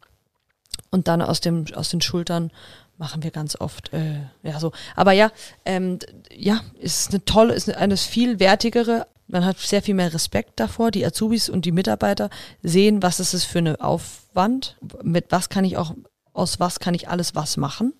[0.90, 2.50] Und dann aus, dem, aus den Schultern
[2.98, 3.92] machen wir ganz oft.
[3.92, 4.72] Äh, ja, so.
[4.94, 5.32] Aber ja,
[5.64, 5.98] ähm,
[6.30, 9.06] ja, ist eine tolle, ist eine, eine viel wertigere.
[9.32, 10.90] Man hat sehr viel mehr Respekt davor.
[10.90, 12.28] Die Azubis und die Mitarbeiter
[12.62, 15.94] sehen, was ist es für eine Aufwand, mit was kann ich auch,
[16.34, 17.94] aus was kann ich alles was machen.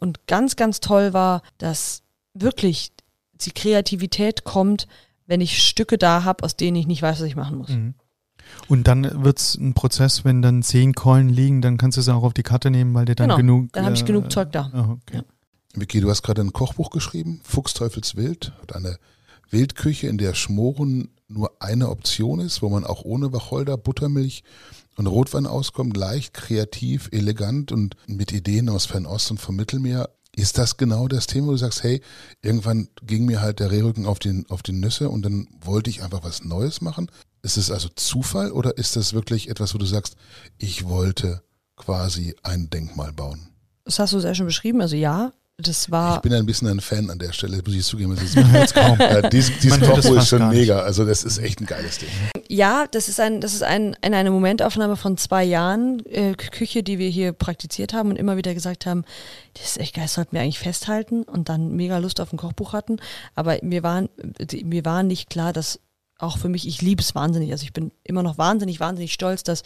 [0.00, 2.02] Und ganz, ganz toll war, dass
[2.34, 2.92] wirklich
[3.34, 4.88] die Kreativität kommt,
[5.26, 7.68] wenn ich Stücke da habe, aus denen ich nicht weiß, was ich machen muss.
[7.68, 7.94] Mhm.
[8.68, 12.22] Und dann wird's ein Prozess, wenn dann zehn Keulen liegen, dann kannst du sie auch
[12.24, 13.72] auf die Karte nehmen, weil dir dann Genau, genug.
[13.72, 14.70] dann habe ich äh, genug Zeug da.
[14.72, 15.18] ah, okay.
[15.18, 15.22] Ja.
[15.74, 18.98] Vicky, du hast gerade ein Kochbuch geschrieben, Fuchsteufelswild, hat eine
[19.50, 24.44] Wildküche, in der Schmoren nur eine Option ist, wo man auch ohne Wacholder, Buttermilch
[24.96, 30.10] und Rotwein auskommt, leicht, kreativ, elegant und mit Ideen aus Fernost und vom Mittelmeer.
[30.34, 32.02] Ist das genau das Thema, wo du sagst, hey,
[32.42, 36.02] irgendwann ging mir halt der Rehrücken auf, den, auf die Nüsse und dann wollte ich
[36.02, 37.10] einfach was Neues machen?
[37.42, 40.16] Ist es also Zufall oder ist das wirklich etwas, wo du sagst,
[40.58, 41.42] ich wollte
[41.76, 43.48] quasi ein Denkmal bauen?
[43.84, 44.80] Das hast du sehr schön beschrieben.
[44.80, 47.84] Also ja, das war Ich bin ein bisschen ein Fan an der Stelle, muss ich
[47.84, 48.12] zugeben.
[48.12, 49.00] Es ist, Man hört's kaum.
[49.00, 50.80] äh, dieses dieses Man hört es Kochbuch ist schon mega.
[50.80, 52.10] Also das ist echt ein geiles Ding.
[52.48, 56.82] Ja, das ist ein, das ist ein, ein eine Momentaufnahme von zwei Jahren äh, Küche,
[56.82, 59.04] die wir hier praktiziert haben und immer wieder gesagt haben,
[59.54, 62.36] das ist echt geil, das sollten wir eigentlich festhalten und dann mega Lust auf ein
[62.36, 62.98] Kochbuch hatten.
[63.34, 64.10] Aber mir waren,
[64.62, 65.80] mir war nicht klar, dass
[66.18, 67.52] auch für mich, ich liebe es wahnsinnig.
[67.52, 69.62] Also ich bin immer noch wahnsinnig, wahnsinnig stolz, dass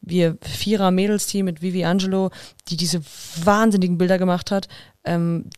[0.00, 2.30] wir Vierer Mädelsteam mit Vivi Angelo,
[2.68, 3.00] die diese
[3.42, 4.68] wahnsinnigen Bilder gemacht hat,
[5.08, 5.50] ähm,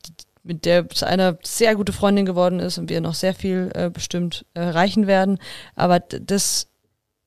[0.43, 3.91] mit der zu einer sehr gute Freundin geworden ist und wir noch sehr viel äh,
[3.91, 5.39] bestimmt erreichen werden.
[5.75, 6.69] Aber das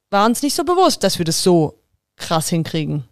[0.10, 1.80] war uns nicht so bewusst, dass wir das so
[2.16, 3.06] krass hinkriegen.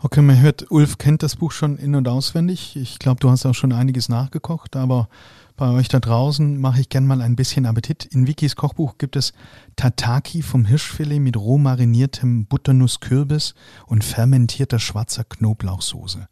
[0.00, 2.76] Okay, man hört, Ulf kennt das Buch schon in- und auswendig.
[2.76, 5.08] Ich glaube, du hast auch schon einiges nachgekocht, aber
[5.56, 8.04] bei euch da draußen mache ich gern mal ein bisschen Appetit.
[8.04, 9.32] In Wikis Kochbuch gibt es
[9.74, 13.54] Tataki vom Hirschfilet mit roh mariniertem Butternusskürbis
[13.86, 16.28] und fermentierter schwarzer Knoblauchsoße.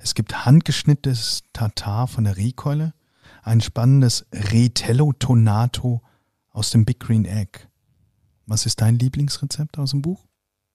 [0.00, 2.94] Es gibt handgeschnittenes Tatar von der Rehkeule,
[3.42, 6.02] ein spannendes Retello Tonato
[6.50, 7.60] aus dem Big Green Egg.
[8.46, 10.24] Was ist dein Lieblingsrezept aus dem Buch?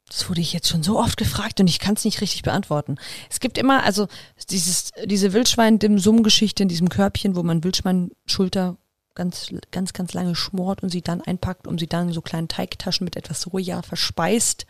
[0.08, 2.98] Das wurde ich jetzt schon so oft gefragt und ich kann es nicht richtig beantworten.
[3.30, 4.08] Es gibt immer, also
[4.50, 8.78] dieses, diese Wildschwein-Dim-Sum-Geschichte in diesem Körbchen, wo man Wildschweinschulter
[9.16, 12.48] ganz, ganz, ganz lange schmort und sie dann einpackt, um sie dann in so kleinen
[12.48, 14.66] Teigtaschen mit etwas Soja verspeist.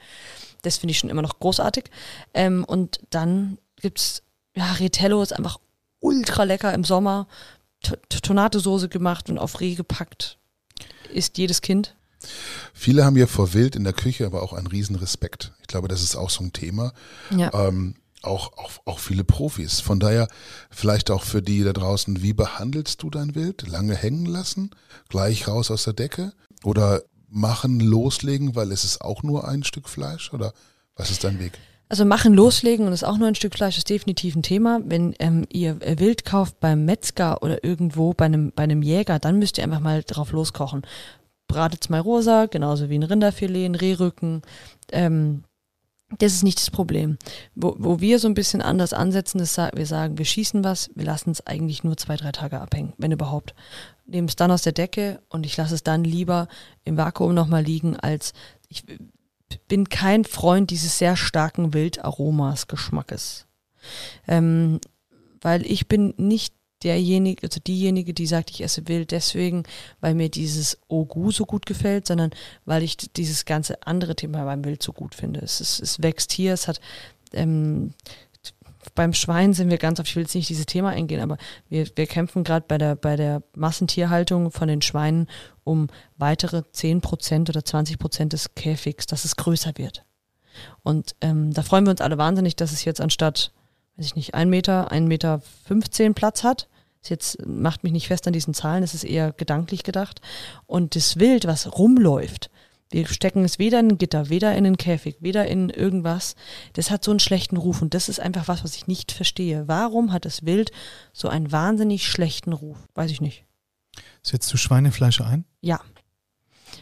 [0.61, 1.85] Das finde ich schon immer noch großartig.
[2.33, 4.23] Ähm, und dann gibt's
[4.55, 5.59] ja, Retello ist einfach
[5.99, 7.27] ultra lecker im Sommer.
[7.81, 10.37] T- T- Tonatesoße gemacht und auf Reh gepackt.
[11.11, 11.95] Isst jedes Kind.
[12.73, 15.51] Viele haben ja vor Wild in der Küche aber auch einen riesen Respekt.
[15.61, 16.93] Ich glaube, das ist auch so ein Thema.
[17.35, 17.53] Ja.
[17.53, 19.81] Ähm, auch, auch, auch viele Profis.
[19.81, 20.29] Von daher
[20.71, 23.67] vielleicht auch für die da draußen, wie behandelst du dein Wild?
[23.67, 24.71] Lange hängen lassen?
[25.09, 26.31] Gleich raus aus der Decke?
[26.63, 30.31] Oder machen, loslegen, weil es ist auch nur ein Stück Fleisch?
[30.31, 30.53] Oder
[30.95, 31.59] was ist dein Weg?
[31.89, 34.79] Also machen, loslegen und ist auch nur ein Stück Fleisch ist definitiv ein Thema.
[34.83, 39.19] Wenn ähm, ihr äh, Wild kauft beim Metzger oder irgendwo bei einem, bei einem Jäger,
[39.19, 40.81] dann müsst ihr einfach mal drauf loskochen.
[41.47, 44.41] Bratet's mal rosa, genauso wie ein Rinderfilet, ein Rehrücken.
[44.91, 45.43] Ähm,
[46.19, 47.17] das ist nicht das Problem.
[47.55, 51.05] Wo, wo wir so ein bisschen anders ansetzen, ist, wir sagen, wir schießen was, wir
[51.05, 53.53] lassen es eigentlich nur zwei, drei Tage abhängen, wenn überhaupt.
[54.05, 56.47] Nehmen es dann aus der Decke und ich lasse es dann lieber
[56.83, 58.33] im Vakuum nochmal liegen, als
[58.67, 58.83] ich
[59.67, 63.45] bin kein Freund dieses sehr starken Wildaromas, Geschmackes.
[64.27, 64.79] Ähm,
[65.41, 69.63] weil ich bin nicht derjenige, also diejenige, die sagt, ich esse wild deswegen,
[70.01, 72.31] weil mir dieses Ogu so gut gefällt, sondern
[72.65, 75.39] weil ich dieses ganze andere Thema beim Wild so gut finde.
[75.41, 76.79] Es, ist, es wächst hier, es hat
[77.33, 77.93] ähm,
[78.95, 81.37] beim Schwein sind wir ganz oft, ich will jetzt nicht dieses Thema eingehen, aber
[81.69, 85.27] wir, wir kämpfen gerade bei der, bei der Massentierhaltung von den Schweinen
[85.63, 85.87] um
[86.17, 90.05] weitere 10 Prozent oder 20 Prozent des Käfigs, dass es größer wird.
[90.83, 93.51] Und ähm, da freuen wir uns alle wahnsinnig, dass es jetzt anstatt,
[93.97, 96.67] weiß ich nicht, ein Meter, ein Meter 15 Platz hat.
[97.01, 100.21] Das jetzt macht mich nicht fest an diesen Zahlen, das ist eher gedanklich gedacht.
[100.67, 102.49] Und das Wild, was rumläuft,
[102.91, 106.35] wir stecken es weder in ein Gitter, weder in einen Käfig, weder in irgendwas.
[106.73, 109.67] Das hat so einen schlechten Ruf und das ist einfach was, was ich nicht verstehe.
[109.67, 110.71] Warum hat das Wild
[111.11, 112.77] so einen wahnsinnig schlechten Ruf?
[112.93, 113.45] Weiß ich nicht.
[114.21, 115.45] Setzt du Schweinefleisch ein?
[115.61, 115.79] Ja.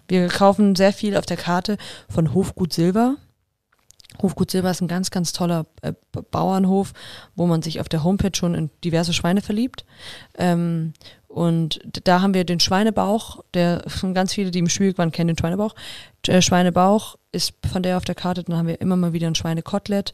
[0.07, 1.77] Wir kaufen sehr viel auf der Karte
[2.09, 3.15] von Hofgut Silber.
[4.21, 5.93] Hofgut Silber ist ein ganz, ganz toller äh,
[6.31, 6.93] Bauernhof,
[7.35, 9.85] wo man sich auf der Homepage schon in diverse Schweine verliebt.
[10.37, 10.93] Ähm,
[11.31, 15.37] und da haben wir den Schweinebauch, der ganz viele, die im Schwierig waren, kennen den
[15.37, 15.73] Schweinebauch.
[16.27, 19.35] Der Schweinebauch ist von der auf der Karte, dann haben wir immer mal wieder ein
[19.35, 20.13] Schweinekotelett.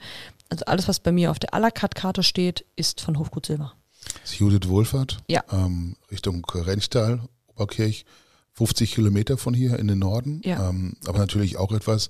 [0.50, 3.48] Also alles, was bei mir auf der à la carte Karte steht, ist von Hofgut
[3.48, 3.74] Silber.
[4.22, 5.44] Das ist Judith Wohlfahrt, ja.
[5.52, 8.06] ähm, Richtung Rennstall, Oberkirch,
[8.54, 10.42] 50 Kilometer von hier in den Norden.
[10.46, 10.70] Ja.
[10.70, 12.08] Ähm, aber natürlich auch etwas,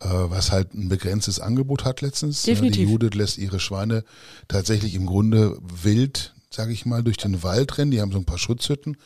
[0.00, 2.42] äh, was halt ein begrenztes Angebot hat letztens.
[2.42, 2.86] Definitiv.
[2.86, 4.04] Die Judith lässt ihre Schweine
[4.48, 7.90] tatsächlich im Grunde wild sage ich mal, durch den Wald rennen.
[7.90, 8.96] Die haben so ein paar Schutzhütten.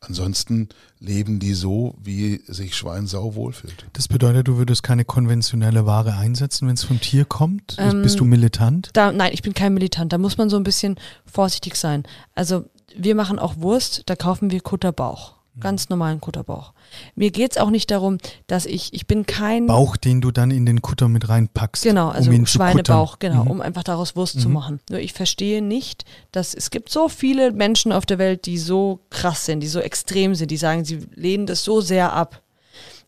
[0.00, 3.86] Ansonsten leben die so, wie sich Schweinsau wohlfühlt.
[3.92, 7.76] Das bedeutet, du würdest keine konventionelle Ware einsetzen, wenn es vom Tier kommt?
[7.78, 8.90] Ähm, Bist du militant?
[8.94, 10.12] Da, nein, ich bin kein Militant.
[10.12, 10.96] Da muss man so ein bisschen
[11.26, 12.04] vorsichtig sein.
[12.34, 12.64] Also
[12.96, 15.39] wir machen auch Wurst, da kaufen wir Kutterbauch.
[15.60, 16.72] Ganz normalen Kutterbauch.
[17.14, 19.66] Mir geht's auch nicht darum, dass ich, ich bin kein.
[19.66, 21.82] Bauch, den du dann in den Kutter mit reinpackst.
[21.82, 23.50] Genau, also um Schweinebauch, genau, Mhm.
[23.50, 24.80] um einfach daraus Wurst zu machen.
[24.90, 29.00] Nur ich verstehe nicht, dass es gibt so viele Menschen auf der Welt, die so
[29.10, 32.42] krass sind, die so extrem sind, die sagen, sie lehnen das so sehr ab.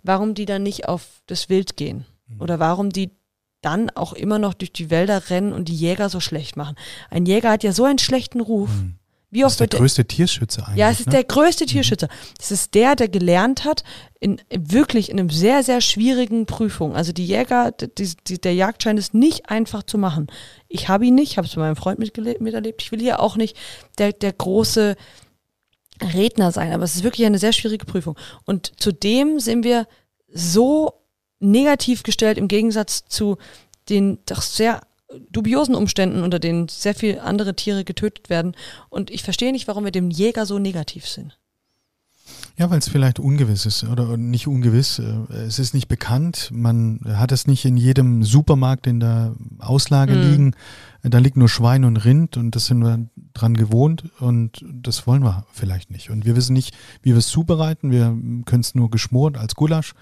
[0.03, 2.05] Warum die dann nicht auf das Wild gehen?
[2.29, 2.41] Mhm.
[2.41, 3.11] Oder warum die
[3.61, 6.75] dann auch immer noch durch die Wälder rennen und die Jäger so schlecht machen?
[7.11, 8.71] Ein Jäger hat ja so einen schlechten Ruf.
[9.33, 10.79] Wie Das oft ist der wird größte Tierschützer eigentlich.
[10.79, 11.13] ja, es ist ne?
[11.13, 12.09] der größte Tierschützer.
[12.39, 13.83] Es ist der, der gelernt hat,
[14.21, 16.95] in, wirklich in einem sehr, sehr schwierigen Prüfung.
[16.95, 20.27] Also die Jäger, die, die, der Jagdschein ist nicht einfach zu machen.
[20.69, 22.83] Ich habe ihn nicht, ich habe es bei meinem Freund miterlebt.
[22.83, 23.57] Ich will hier auch nicht
[23.97, 24.97] der, der große
[26.03, 28.19] Redner sein, aber es ist wirklich eine sehr schwierige Prüfung.
[28.45, 29.87] Und zudem sind wir
[30.29, 30.93] so
[31.41, 33.39] negativ gestellt im Gegensatz zu
[33.89, 34.83] den doch sehr
[35.31, 38.55] dubiosen Umständen, unter denen sehr viele andere Tiere getötet werden.
[38.91, 41.39] Und ich verstehe nicht, warum wir dem Jäger so negativ sind.
[42.59, 44.99] Ja, weil es vielleicht ungewiss ist oder nicht ungewiss.
[44.99, 45.05] äh,
[45.47, 46.51] Es ist nicht bekannt.
[46.53, 50.31] Man hat es nicht in jedem Supermarkt in der Auslage Mhm.
[50.31, 50.55] liegen.
[51.03, 55.25] Da liegt nur Schwein und Rind und das sind wir dran gewohnt und das wollen
[55.25, 56.11] wir vielleicht nicht.
[56.11, 57.91] Und wir wissen nicht, wie wir es zubereiten.
[57.91, 59.95] Wir können es nur geschmort als Gulasch.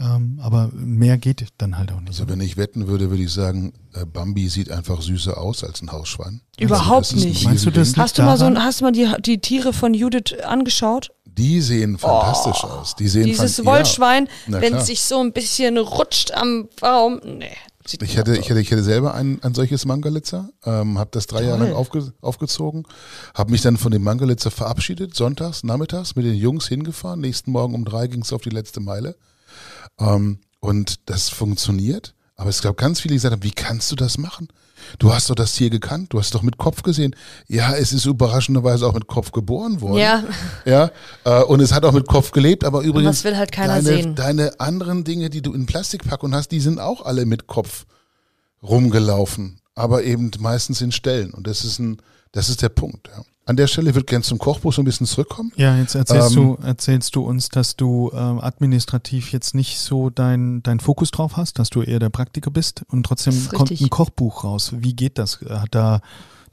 [0.00, 2.08] Ähm, aber mehr geht dann halt auch nicht.
[2.08, 5.82] Also wenn ich wetten würde, würde ich sagen, äh, Bambi sieht einfach süßer aus als
[5.82, 6.40] ein Hausschwein.
[6.58, 7.44] Überhaupt Also ist ein nicht.
[7.44, 7.96] Meinst du das.
[7.96, 11.10] Hast du mal so ein, hast du mal die, die Tiere von Judith angeschaut?
[11.24, 12.94] Die sehen fantastisch aus.
[12.96, 17.20] Die sehen Dieses Wollschwein, Na wenn es sich so ein bisschen rutscht am Baum.
[17.24, 17.46] Nee.
[17.46, 17.98] Ja.
[18.02, 21.44] Ich hatte, ich hatte, ich hatte selber ein, ein solches Mangalitzer, ähm, habe das drei
[21.44, 22.84] Jahre lang aufge, aufgezogen,
[23.34, 27.20] habe mich dann von dem Mangalitzer verabschiedet, sonntags, nachmittags mit den Jungs hingefahren.
[27.20, 29.16] Nächsten Morgen um drei ging es auf die letzte Meile.
[29.98, 32.14] Ähm, und das funktioniert.
[32.36, 34.48] Aber es gab ganz viele, die gesagt haben, wie kannst du das machen?
[34.98, 37.14] Du hast doch das Tier gekannt, du hast doch mit Kopf gesehen.
[37.48, 39.98] Ja, es ist überraschenderweise auch mit Kopf geboren worden.
[39.98, 40.24] Ja,
[40.64, 40.90] Ja,
[41.24, 43.18] äh, und es hat auch mit Kopf gelebt, aber übrigens.
[43.18, 44.14] das will halt keiner deine, sehen.
[44.14, 47.86] Deine anderen Dinge, die du in Plastikpackung hast, die sind auch alle mit Kopf
[48.62, 51.32] rumgelaufen, aber eben meistens in Stellen.
[51.32, 52.00] Und das ist ein,
[52.32, 53.08] das ist der Punkt.
[53.08, 53.24] Ja.
[53.48, 55.52] An der Stelle würde gerne zum Kochbuch so ein bisschen zurückkommen.
[55.56, 60.10] Ja, jetzt erzählst, Ähm, du, erzählst du uns, dass du ähm, administrativ jetzt nicht so
[60.10, 63.88] dein, dein Fokus drauf hast, dass du eher der Praktiker bist und trotzdem kommt ein
[63.90, 64.72] Kochbuch raus.
[64.76, 65.40] Wie geht das?
[65.48, 66.00] Hat da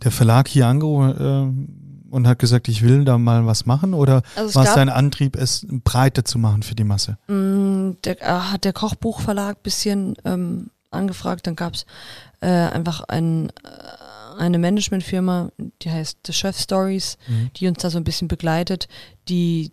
[0.04, 4.22] der Verlag hier angerufen äh, und hat gesagt, ich will da mal was machen oder
[4.38, 7.18] Also war es dein Antrieb, es breiter zu machen für die Masse?
[7.28, 11.46] Mm, Der, äh, hat der Kochbuchverlag bisschen ähm, angefragt.
[11.46, 11.86] Dann gab es
[12.40, 13.52] äh, einfach ein, äh,
[14.38, 17.52] eine Managementfirma, die heißt The Chef Stories, Mhm.
[17.56, 18.88] die uns da so ein bisschen begleitet,
[19.30, 19.72] die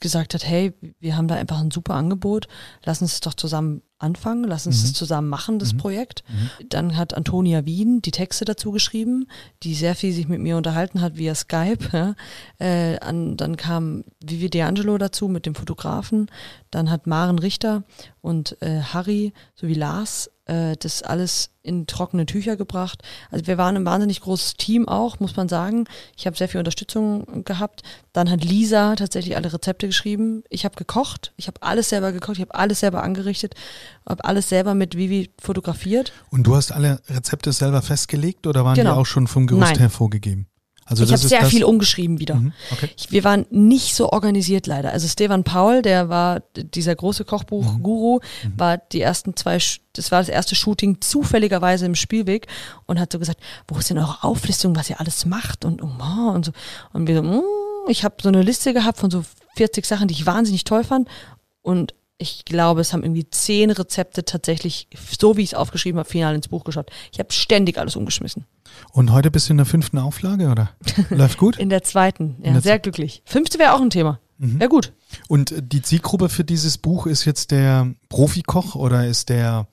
[0.00, 2.48] gesagt hat, hey, wir haben da einfach ein super Angebot,
[2.84, 4.84] lass uns es doch zusammen anfangen, lass uns Mhm.
[4.84, 5.78] es zusammen machen, das Mhm.
[5.78, 6.24] Projekt.
[6.28, 6.68] Mhm.
[6.68, 9.26] Dann hat Antonia Wien die Texte dazu geschrieben,
[9.62, 11.78] die sehr viel sich mit mir unterhalten hat via Skype.
[11.92, 12.14] Ja.
[12.58, 16.26] Äh, an, dann kam Vivi D'Angelo dazu mit dem Fotografen.
[16.70, 17.84] Dann hat Maren Richter
[18.20, 23.02] und äh, Harry sowie Lars äh, das alles in trockene Tücher gebracht.
[23.30, 25.84] Also wir waren ein wahnsinnig großes Team auch, muss man sagen.
[26.16, 27.82] Ich habe sehr viel Unterstützung gehabt.
[28.12, 30.44] Dann hat Lisa tatsächlich alle Rezepte geschrieben.
[30.48, 31.32] Ich habe gekocht.
[31.36, 32.36] Ich habe alles selber gekocht.
[32.36, 33.54] Ich habe alles selber angerichtet.
[34.08, 36.12] Habe alles selber mit Vivi fotografiert.
[36.30, 38.94] Und du hast alle Rezepte selber festgelegt oder waren Genau.
[38.94, 39.78] die auch schon vom Gerüst Nein.
[39.78, 40.46] her vorgegeben?
[40.88, 42.36] Also ich habe sehr viel umgeschrieben wieder.
[42.36, 42.88] Mhm, okay.
[42.96, 44.92] Ich, wir waren nicht so organisiert leider.
[44.92, 48.20] Also Stefan Paul, der war dieser große Kochbuch-Guru,
[48.56, 49.58] war die ersten zwei,
[49.94, 52.46] das war das erste Shooting zufälligerweise im Spielweg
[52.86, 56.30] und hat so gesagt, wo ist denn eure Auflistung, was ihr alles macht und oh,
[56.30, 56.52] und so.
[56.92, 57.42] Und wir so, mm,
[57.88, 59.24] ich habe so eine Liste gehabt von so
[59.56, 61.08] 40 Sachen, die ich wahnsinnig toll fand
[61.62, 64.88] und ich glaube, es haben irgendwie zehn Rezepte tatsächlich,
[65.18, 66.90] so wie ich es aufgeschrieben habe, final ins Buch geschaut.
[67.12, 68.46] Ich habe ständig alles umgeschmissen.
[68.92, 70.70] Und heute bist du in der fünften Auflage oder?
[71.10, 71.58] Läuft gut?
[71.58, 73.22] In der zweiten, ja, der sehr glücklich.
[73.24, 74.20] Fünfte wäre auch ein Thema.
[74.38, 74.60] Mhm.
[74.60, 74.92] Wäre gut.
[75.28, 79.66] Und die Zielgruppe für dieses Buch ist jetzt der Profikoch oder ist der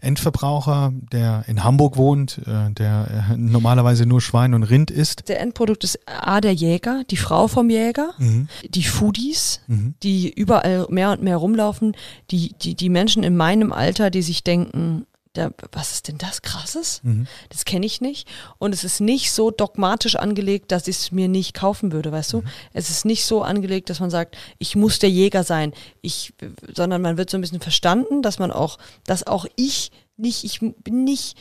[0.00, 5.28] Endverbraucher, der in Hamburg wohnt, äh, der äh, normalerweise nur Schwein und Rind isst?
[5.28, 8.48] Der Endprodukt ist A, der Jäger, die Frau vom Jäger, Mhm.
[8.68, 9.94] die Foodies, Mhm.
[10.02, 11.94] die überall mehr und mehr rumlaufen,
[12.30, 16.42] die, die, die Menschen in meinem Alter, die sich denken, da, was ist denn das
[16.42, 17.00] krasses?
[17.04, 17.26] Mhm.
[17.50, 18.28] Das kenne ich nicht.
[18.58, 22.32] Und es ist nicht so dogmatisch angelegt, dass ich es mir nicht kaufen würde, weißt
[22.32, 22.42] du?
[22.72, 25.72] Es ist nicht so angelegt, dass man sagt, ich muss der Jäger sein.
[26.00, 26.34] Ich,
[26.74, 30.60] sondern man wird so ein bisschen verstanden, dass man auch, dass auch ich nicht, ich
[30.60, 31.38] bin nicht,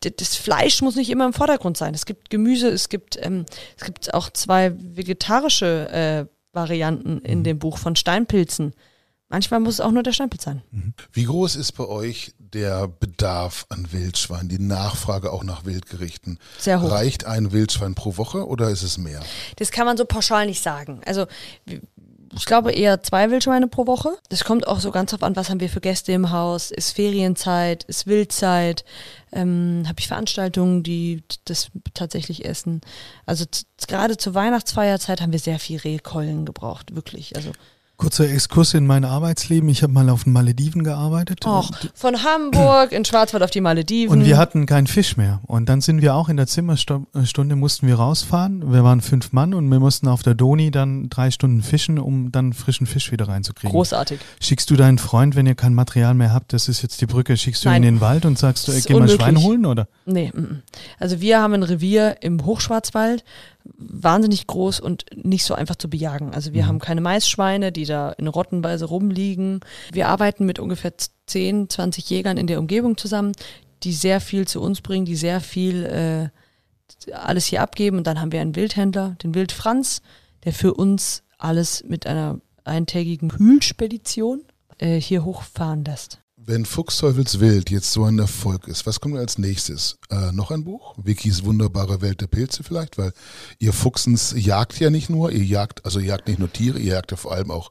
[0.00, 1.94] das Fleisch muss nicht immer im Vordergrund sein.
[1.94, 3.46] Es gibt Gemüse, es gibt, ähm,
[3.78, 8.74] es gibt auch zwei vegetarische äh, Varianten in dem Buch von Steinpilzen.
[9.28, 10.62] Manchmal muss es auch nur der Steinpilz sein.
[11.12, 16.38] Wie groß ist bei euch der Bedarf an Wildschwein, die Nachfrage auch nach Wildgerichten?
[16.58, 16.90] Sehr hoch.
[16.90, 19.20] Reicht ein Wildschwein pro Woche oder ist es mehr?
[19.56, 21.00] Das kann man so pauschal nicht sagen.
[21.06, 21.26] Also
[22.34, 24.16] ich glaube eher zwei Wildschweine pro Woche.
[24.28, 26.70] Das kommt auch so ganz drauf an, was haben wir für Gäste im Haus.
[26.70, 28.84] Ist Ferienzeit, ist Wildzeit,
[29.32, 32.80] ähm, habe ich Veranstaltungen, die das tatsächlich essen.
[33.26, 33.44] Also
[33.86, 37.36] gerade zur Weihnachtsfeierzeit haben wir sehr viel Rehkeulen gebraucht, wirklich.
[37.36, 37.52] Also
[38.02, 39.68] Kurzer Exkurs in mein Arbeitsleben.
[39.68, 41.46] Ich habe mal auf den Malediven gearbeitet.
[41.46, 44.18] auch von Hamburg in Schwarzwald auf die Malediven.
[44.18, 45.40] Und wir hatten keinen Fisch mehr.
[45.46, 48.72] Und dann sind wir auch in der Zimmerstunde, mussten wir rausfahren.
[48.72, 52.32] Wir waren fünf Mann und wir mussten auf der Doni dann drei Stunden fischen, um
[52.32, 53.70] dann frischen Fisch wieder reinzukriegen.
[53.70, 54.18] großartig.
[54.40, 57.36] Schickst du deinen Freund, wenn ihr kein Material mehr habt, das ist jetzt die Brücke,
[57.36, 57.84] schickst du Nein.
[57.84, 59.08] ihn in den Wald und sagst du, ey, geh mal.
[59.08, 59.86] Schwein holen, oder?
[60.06, 60.62] Nee, mm, mm.
[60.98, 63.22] also wir haben ein Revier im Hochschwarzwald,
[63.64, 66.34] wahnsinnig groß und nicht so einfach zu bejagen.
[66.34, 69.60] Also wir haben keine Maisschweine, die da in Rottenweise rumliegen.
[69.92, 70.92] Wir arbeiten mit ungefähr
[71.26, 73.32] 10, 20 Jägern in der Umgebung zusammen,
[73.82, 77.98] die sehr viel zu uns bringen, die sehr viel äh, alles hier abgeben.
[77.98, 80.02] Und dann haben wir einen Wildhändler, den Wild Franz,
[80.44, 84.42] der für uns alles mit einer eintägigen Kühlspedition
[84.78, 86.21] äh, hier hochfahren lässt.
[86.44, 89.98] Wenn Fuchsteufels Wild jetzt so ein Erfolg ist, was kommt als nächstes?
[90.10, 90.94] Äh, noch ein Buch?
[90.96, 92.98] Wikis wunderbare Welt der Pilze vielleicht?
[92.98, 93.12] Weil
[93.60, 96.94] ihr Fuchsens jagt ja nicht nur, ihr jagt, also ihr jagt nicht nur Tiere, ihr
[96.94, 97.70] jagt ja vor allem auch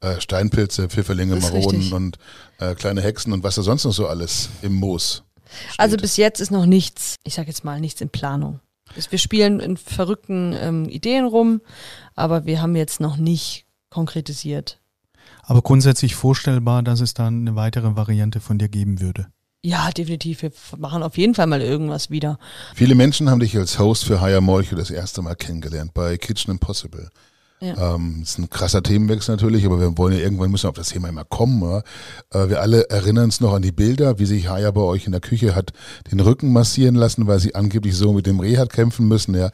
[0.00, 1.92] äh, Steinpilze, Pfifferlinge, Maronen richtig.
[1.94, 2.18] und
[2.58, 5.22] äh, kleine Hexen und was da sonst noch so alles im Moos.
[5.68, 5.80] steht.
[5.80, 8.60] Also bis jetzt ist noch nichts, ich sag jetzt mal, nichts in Planung.
[9.08, 11.62] Wir spielen in verrückten ähm, Ideen rum,
[12.16, 14.79] aber wir haben jetzt noch nicht konkretisiert.
[15.50, 19.26] Aber grundsätzlich vorstellbar, dass es dann eine weitere Variante von dir geben würde.
[19.64, 20.42] Ja, definitiv.
[20.42, 22.38] Wir machen auf jeden Fall mal irgendwas wieder.
[22.76, 26.52] Viele Menschen haben dich als Host für Haya Molcho das erste Mal kennengelernt bei Kitchen
[26.52, 27.08] Impossible.
[27.58, 27.96] Ja.
[27.96, 30.90] Ähm, ist ein krasser Themenwechsel natürlich, aber wir wollen ja irgendwann müssen wir auf das
[30.90, 31.60] Thema immer kommen.
[31.62, 31.82] Ja?
[32.30, 35.12] Äh, wir alle erinnern uns noch an die Bilder, wie sich Haya bei euch in
[35.12, 35.72] der Küche hat
[36.12, 39.34] den Rücken massieren lassen, weil sie angeblich so mit dem Reh hat kämpfen müssen.
[39.34, 39.50] Ja,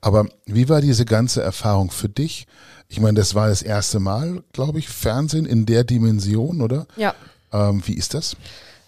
[0.00, 2.46] aber wie war diese ganze Erfahrung für dich?
[2.90, 6.88] Ich meine, das war das erste Mal, glaube ich, Fernsehen in der Dimension, oder?
[6.96, 7.14] Ja.
[7.52, 8.36] Ähm, wie ist das?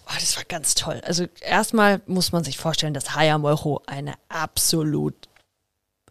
[0.07, 1.00] Oh, das war ganz toll.
[1.05, 5.14] Also erstmal muss man sich vorstellen, dass Haya Molcho eine absolut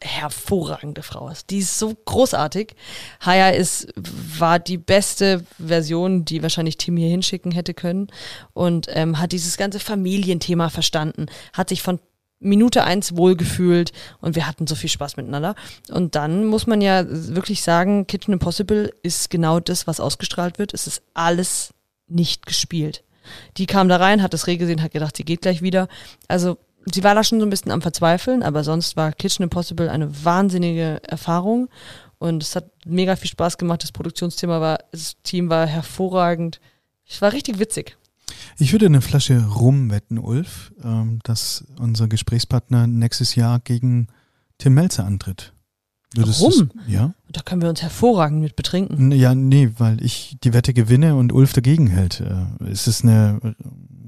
[0.02, 1.50] hervorragende Frau ist.
[1.50, 2.76] Die ist so großartig.
[3.20, 8.08] Haya ist, war die beste Version, die wahrscheinlich Tim hier hinschicken hätte können
[8.54, 12.00] und ähm, hat dieses ganze Familienthema verstanden, hat sich von
[12.42, 15.56] Minute eins wohlgefühlt und wir hatten so viel Spaß miteinander.
[15.90, 20.74] Und dann muss man ja wirklich sagen, Kitchen Impossible ist genau das, was ausgestrahlt wird.
[20.74, 21.74] Es ist alles
[22.08, 23.04] nicht gespielt.
[23.58, 25.88] Die kam da rein, hat das Reh gesehen, hat gedacht, sie geht gleich wieder.
[26.28, 29.90] Also sie war da schon so ein bisschen am Verzweifeln, aber sonst war Kitchen Impossible
[29.90, 31.70] eine wahnsinnige Erfahrung
[32.18, 33.84] und es hat mega viel Spaß gemacht.
[33.84, 36.60] Das Produktionsthema war, das Team war hervorragend.
[37.08, 37.98] Es war richtig witzig.
[38.58, 44.08] Ich würde eine Flasche Rum wetten, Ulf, ähm, dass unser Gesprächspartner nächstes Jahr gegen
[44.58, 45.54] Tim Melzer antritt.
[46.14, 46.72] Würdest Rum?
[46.88, 47.14] Ja.
[47.32, 49.12] Da können wir uns hervorragend mit betrinken.
[49.14, 52.20] Ja, nee, weil ich die Wette gewinne und Ulf dagegen hält.
[52.20, 53.56] Äh, ist es eine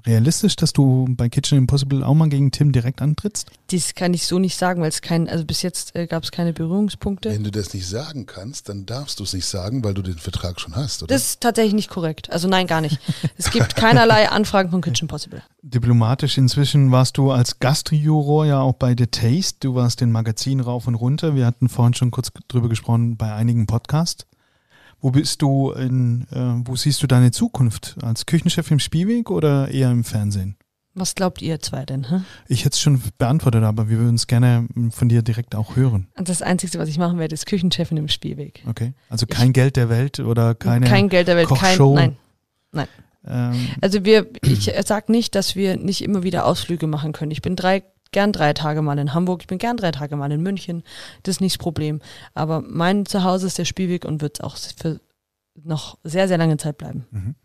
[0.05, 3.49] realistisch, dass du bei Kitchen Impossible auch mal gegen Tim direkt antrittst?
[3.71, 6.31] Das kann ich so nicht sagen, weil es kein, also bis jetzt äh, gab es
[6.31, 7.29] keine Berührungspunkte.
[7.29, 10.17] Wenn du das nicht sagen kannst, dann darfst du es nicht sagen, weil du den
[10.17, 11.13] Vertrag schon hast, oder?
[11.13, 12.31] Das ist tatsächlich nicht korrekt.
[12.31, 12.99] Also nein, gar nicht.
[13.37, 15.43] es gibt keinerlei Anfragen von Kitchen Impossible.
[15.61, 19.57] Diplomatisch inzwischen warst du als Gastjuror ja auch bei The Taste.
[19.61, 21.35] Du warst den Magazin rauf und runter.
[21.35, 24.25] Wir hatten vorhin schon kurz drüber gesprochen bei einigen Podcasts.
[25.03, 27.97] Wo bist du in, äh, wo siehst du deine Zukunft?
[28.01, 30.55] Als Küchenchef im Spielweg oder eher im Fernsehen?
[30.93, 32.09] Was glaubt ihr zwei denn?
[32.09, 32.21] Hä?
[32.47, 36.07] Ich hätte es schon beantwortet, aber wir würden es gerne von dir direkt auch hören.
[36.15, 38.63] Das Einzige, was ich machen werde, ist Küchenchefin im Spielweg.
[38.65, 38.93] Okay.
[39.09, 41.95] Also kein ich, Geld der Welt oder keine Kein Geld der Welt, Kochshow.
[41.95, 42.15] kein,
[42.71, 42.87] nein.
[43.25, 43.53] Nein.
[43.53, 47.31] Ähm, also wir, ich sage nicht, dass wir nicht immer wieder Ausflüge machen können.
[47.31, 47.83] Ich bin drei
[48.14, 50.84] gern drei Tage mal in Hamburg, ich bin gern drei Tage mal in München.
[51.24, 51.99] Das ist nicht das Problem.
[52.34, 55.01] Aber mein Zuhause ist der Spielweg und wird auch für
[55.61, 57.05] noch sehr, sehr lange Zeit bleiben.
[57.11, 57.36] Mhm.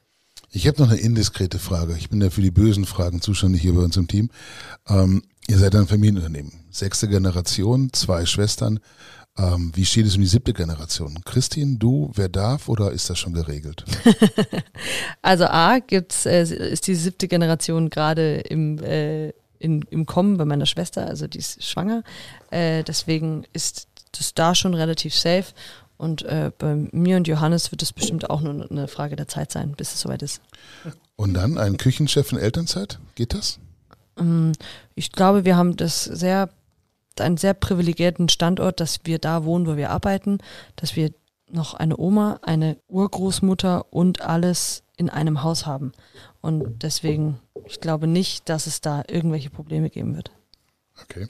[0.50, 1.96] Ich habe noch eine indiskrete Frage.
[1.98, 4.30] Ich bin ja für die bösen Fragen zuständig hier bei uns im Team.
[4.88, 6.52] Ähm, ihr seid ein Familienunternehmen.
[6.70, 8.80] Sechste Generation, zwei Schwestern.
[9.36, 11.20] Ähm, wie steht es um die siebte Generation?
[11.24, 13.84] Christine, du, wer darf oder ist das schon geregelt?
[15.22, 20.44] also A, gibt's, äh, ist die siebte Generation gerade im äh, in, im Kommen bei
[20.44, 22.02] meiner Schwester, also die ist schwanger.
[22.50, 25.46] Äh, deswegen ist das da schon relativ safe.
[25.96, 29.50] Und äh, bei mir und Johannes wird es bestimmt auch nur eine Frage der Zeit
[29.50, 30.40] sein, bis es soweit ist.
[31.16, 33.00] Und dann ein Küchenchef in Elternzeit?
[33.16, 33.58] Geht das?
[34.16, 34.52] Ähm,
[34.94, 36.50] ich glaube, wir haben das sehr,
[37.18, 40.38] einen sehr privilegierten Standort, dass wir da wohnen, wo wir arbeiten,
[40.76, 41.10] dass wir
[41.50, 45.92] noch eine Oma, eine Urgroßmutter und alles in einem Haus haben.
[46.40, 50.30] Und deswegen, ich glaube nicht, dass es da irgendwelche Probleme geben wird.
[51.02, 51.28] Okay.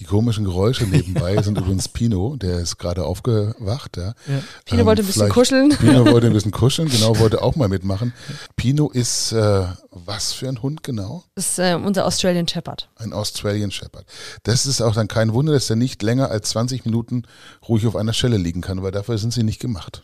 [0.00, 3.96] Die komischen Geräusche nebenbei sind übrigens Pino, der ist gerade aufgewacht.
[3.96, 4.14] Ja.
[4.26, 4.42] ja.
[4.64, 5.68] Pino ähm, wollte ein bisschen kuscheln.
[5.70, 8.12] Pino wollte ein bisschen kuscheln, genau, wollte auch mal mitmachen.
[8.56, 11.24] Pino ist äh, was für ein Hund genau?
[11.34, 12.88] Das ist äh, unser Australian Shepherd.
[12.96, 14.06] Ein Australian Shepherd.
[14.42, 17.24] Das ist auch dann kein Wunder, dass er nicht länger als 20 Minuten
[17.68, 20.02] ruhig auf einer Stelle liegen kann, weil dafür sind sie nicht gemacht.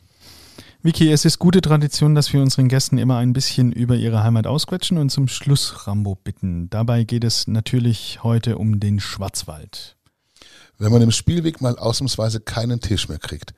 [0.82, 4.46] Vicky, es ist gute Tradition, dass wir unseren Gästen immer ein bisschen über ihre Heimat
[4.46, 6.70] ausquetschen und zum Schluss Rambo bitten.
[6.70, 9.98] Dabei geht es natürlich heute um den Schwarzwald.
[10.78, 13.52] Wenn man im Spielweg mal ausnahmsweise keinen Tisch mehr kriegt,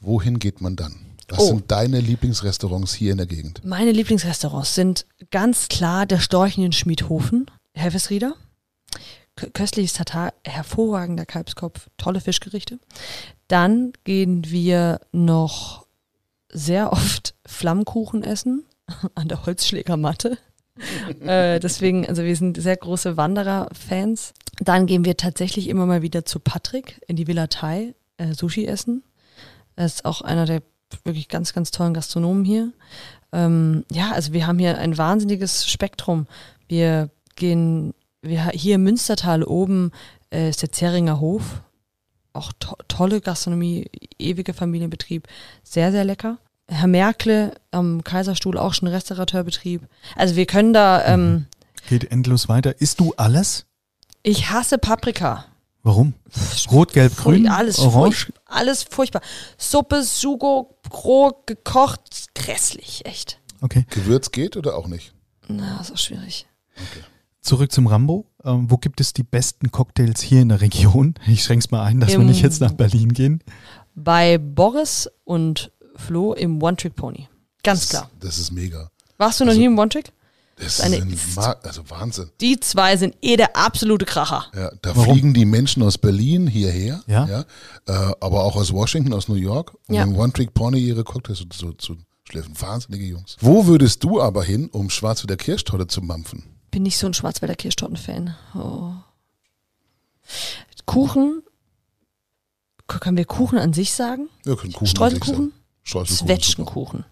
[0.00, 0.94] wohin geht man dann?
[1.28, 1.46] Was oh.
[1.48, 3.62] sind deine Lieblingsrestaurants hier in der Gegend?
[3.62, 8.34] Meine Lieblingsrestaurants sind ganz klar der Storchen in Schmiedhofen, Helfesrieder.
[9.36, 12.78] Köstliches Tatar, hervorragender Kalbskopf, tolle Fischgerichte.
[13.48, 15.81] Dann gehen wir noch
[16.52, 18.64] sehr oft Flammkuchen essen
[19.14, 20.38] an der Holzschlägermatte.
[21.20, 24.34] äh, deswegen, also wir sind sehr große Wanderer-Fans.
[24.60, 28.66] Dann gehen wir tatsächlich immer mal wieder zu Patrick in die Villa Thai äh, Sushi
[28.66, 29.02] essen.
[29.76, 30.62] Er ist auch einer der
[31.04, 32.72] wirklich ganz, ganz tollen Gastronomen hier.
[33.32, 36.26] Ähm, ja, also wir haben hier ein wahnsinniges Spektrum.
[36.68, 39.90] Wir gehen, wir hier im Münstertal oben
[40.30, 41.62] äh, ist der Zeringer Hof
[42.32, 45.28] auch to tolle Gastronomie, ewige Familienbetrieb,
[45.62, 46.38] sehr, sehr lecker.
[46.68, 49.82] Herr Merkle am Kaiserstuhl auch schon Restaurateurbetrieb.
[50.16, 51.04] Also wir können da.
[51.04, 51.46] Ähm, mhm.
[51.88, 52.80] Geht endlos weiter.
[52.80, 53.66] Isst du alles?
[54.22, 55.46] Ich hasse Paprika.
[55.82, 56.14] Warum?
[56.70, 58.26] Rot, gelb, grün, alles orange?
[58.26, 59.20] Furch alles furchtbar.
[59.58, 63.40] Suppe, Sugo, roh, gekocht, grässlich, echt.
[63.60, 63.84] Okay.
[63.90, 65.12] Gewürz geht oder auch nicht?
[65.48, 66.46] Na, ist auch schwierig.
[66.76, 67.04] Okay.
[67.40, 68.26] Zurück zum Rambo.
[68.44, 71.14] Ähm, wo gibt es die besten Cocktails hier in der Region?
[71.26, 73.42] Ich schränke es mal ein, dass Im, wir nicht jetzt nach Berlin gehen.
[73.94, 77.28] Bei Boris und Flo im One Trick Pony.
[77.62, 78.10] Ganz das klar.
[78.20, 78.90] das ist mega.
[79.18, 80.12] Warst du noch also, nie im One Trick?
[80.56, 82.30] Das, das ist eine, also Wahnsinn.
[82.40, 84.46] Die zwei sind eh der absolute Kracher.
[84.54, 85.12] Ja, da Warum?
[85.12, 87.44] fliegen die Menschen aus Berlin hierher, ja, ja
[87.86, 90.02] äh, aber auch aus Washington, aus New York, um ja.
[90.02, 91.96] im One Trick Pony ihre Cocktails zu, zu
[92.28, 92.54] schläfen.
[92.60, 93.36] Wahnsinnige Jungs.
[93.40, 96.44] Wo würdest du aber hin, um Schwarzwälder Kirschtorte zu mampfen?
[96.72, 98.34] Bin nicht so ein Schwarzwälder Kirschtorten-Fan.
[98.56, 98.94] Oh.
[100.86, 101.42] Kuchen
[102.88, 104.28] Können wir Kuchen an sich sagen?
[104.44, 105.52] Wir können Kuchen Streuselkuchen?
[105.84, 106.26] Streuselkuchen.
[106.26, 107.04] Zwetschgenkuchen.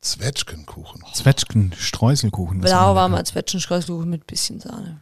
[0.00, 1.02] Zwetschgenkuchen.
[1.14, 2.60] Zwetschgen, Streuselkuchen.
[2.60, 3.24] Blauwarmer.
[3.24, 5.00] Zwetschgen-Streuselkuchen mit bisschen Sahne.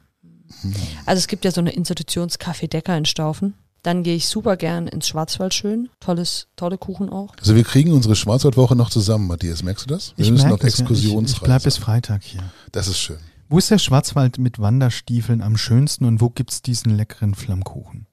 [0.61, 0.75] Hm.
[1.07, 3.55] Also es gibt ja so eine Institutionskaffee Decker in Staufen.
[3.83, 5.89] Dann gehe ich super gern ins Schwarzwaldschön.
[6.01, 7.35] Tolles, tolle Kuchen auch.
[7.39, 9.63] Also wir kriegen unsere Schwarzwaldwoche noch zusammen, Matthias.
[9.63, 10.13] Merkst du das?
[10.17, 10.87] Wir Ich müssen das ja.
[10.91, 12.43] Ich, ich bleibe bis Freitag hier.
[12.73, 13.19] das ist schön.
[13.51, 18.07] Wo ist der Schwarzwald mit Wanderstiefeln am schönsten und wo gibt's diesen leckeren Flammkuchen?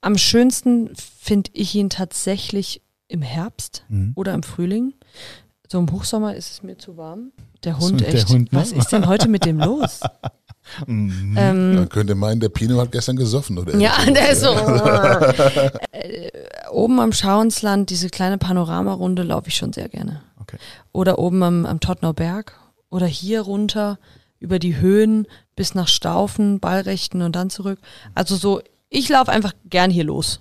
[0.00, 4.12] Am schönsten finde ich ihn tatsächlich im Herbst Mhm.
[4.14, 4.94] oder im Frühling.
[5.70, 7.32] So im Hochsommer ist es mir zu warm.
[7.64, 8.28] Der So, Hund der echt.
[8.30, 8.58] Hund, ne?
[8.60, 10.00] Was ist denn heute mit dem los?
[10.88, 11.36] Mhm.
[11.38, 13.76] ähm, Man könnte meinen, der Pino hat gestern gesoffen, oder?
[13.78, 14.48] Ja, der ist so.
[15.92, 16.28] äh,
[16.72, 20.22] oben am Schauensland, diese kleine Panoramarunde, laufe ich schon sehr gerne.
[20.40, 20.56] Okay.
[20.90, 22.58] Oder oben am, am Tottner Berg.
[22.90, 24.00] Oder hier runter
[24.38, 27.78] über die Höhen bis nach Staufen, Ballrechten und dann zurück.
[28.14, 30.40] Also so, ich laufe einfach gern hier los.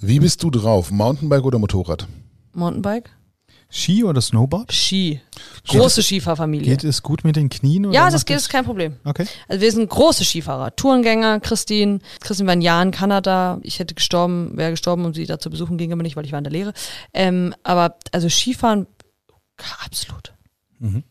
[0.00, 0.90] Wie bist du drauf?
[0.90, 2.06] Mountainbike oder Motorrad?
[2.52, 3.10] Mountainbike,
[3.74, 4.72] Ski oder Snowboard?
[4.72, 5.20] Ski.
[5.66, 6.64] Große Skifahrfamilie.
[6.64, 7.86] Geht es gut mit den Knien?
[7.86, 8.98] Oder ja, das geht, ist kein Problem.
[9.04, 9.26] Okay.
[9.48, 10.76] Also wir sind große Skifahrer.
[10.76, 11.98] Tourengänger, Christine.
[12.20, 13.58] Christine war ein Jahr in Kanada.
[13.62, 16.30] Ich hätte gestorben, wäre gestorben, um sie da zu besuchen, ging aber nicht, weil ich
[16.30, 16.72] war in der Lehre.
[17.12, 18.86] Ähm, aber also Skifahren,
[19.84, 20.34] absolut.
[20.78, 21.02] Mhm.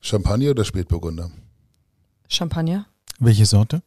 [0.00, 1.30] Champagner oder Spätburgunder?
[2.28, 2.86] Champagner,
[3.18, 3.82] Welche Sorte?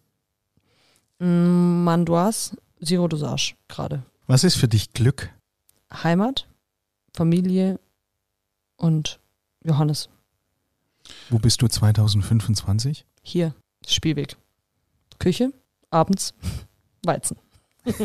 [1.20, 4.04] mm, Mandoise, Zero Dosage gerade.
[4.28, 5.30] Was ist für dich Glück?
[5.92, 6.48] Heimat,
[7.16, 7.80] Familie
[8.78, 9.20] und
[9.64, 10.10] Johannes.
[11.30, 13.06] Wo bist du 2025?
[13.24, 13.54] Hier,
[13.88, 14.36] Spielweg.
[15.18, 15.52] Küche,
[15.90, 16.34] abends,
[17.04, 17.38] Weizen.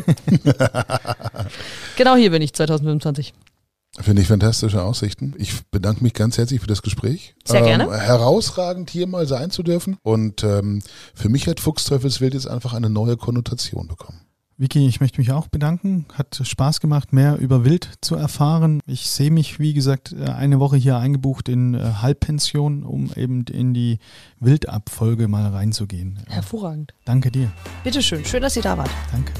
[1.95, 3.33] genau hier bin ich 2025.
[3.99, 5.33] Finde ich fantastische Aussichten.
[5.37, 7.35] Ich bedanke mich ganz herzlich für das Gespräch.
[7.45, 7.85] Sehr gerne.
[7.85, 9.97] Ähm, herausragend hier mal sein zu dürfen.
[10.03, 10.81] Und ähm,
[11.13, 14.19] für mich hat Fuchsteufelswild jetzt einfach eine neue Konnotation bekommen.
[14.57, 16.05] Vicky, ich möchte mich auch bedanken.
[16.13, 18.79] Hat Spaß gemacht, mehr über Wild zu erfahren.
[18.85, 23.43] Ich sehe mich, wie gesagt, äh, eine Woche hier eingebucht in äh, Halbpension, um eben
[23.45, 23.99] in die
[24.39, 26.19] Wildabfolge mal reinzugehen.
[26.27, 26.93] Hervorragend.
[27.03, 27.51] Danke dir.
[27.83, 28.91] Bitteschön, schön, dass ihr da wart.
[29.11, 29.33] Danke.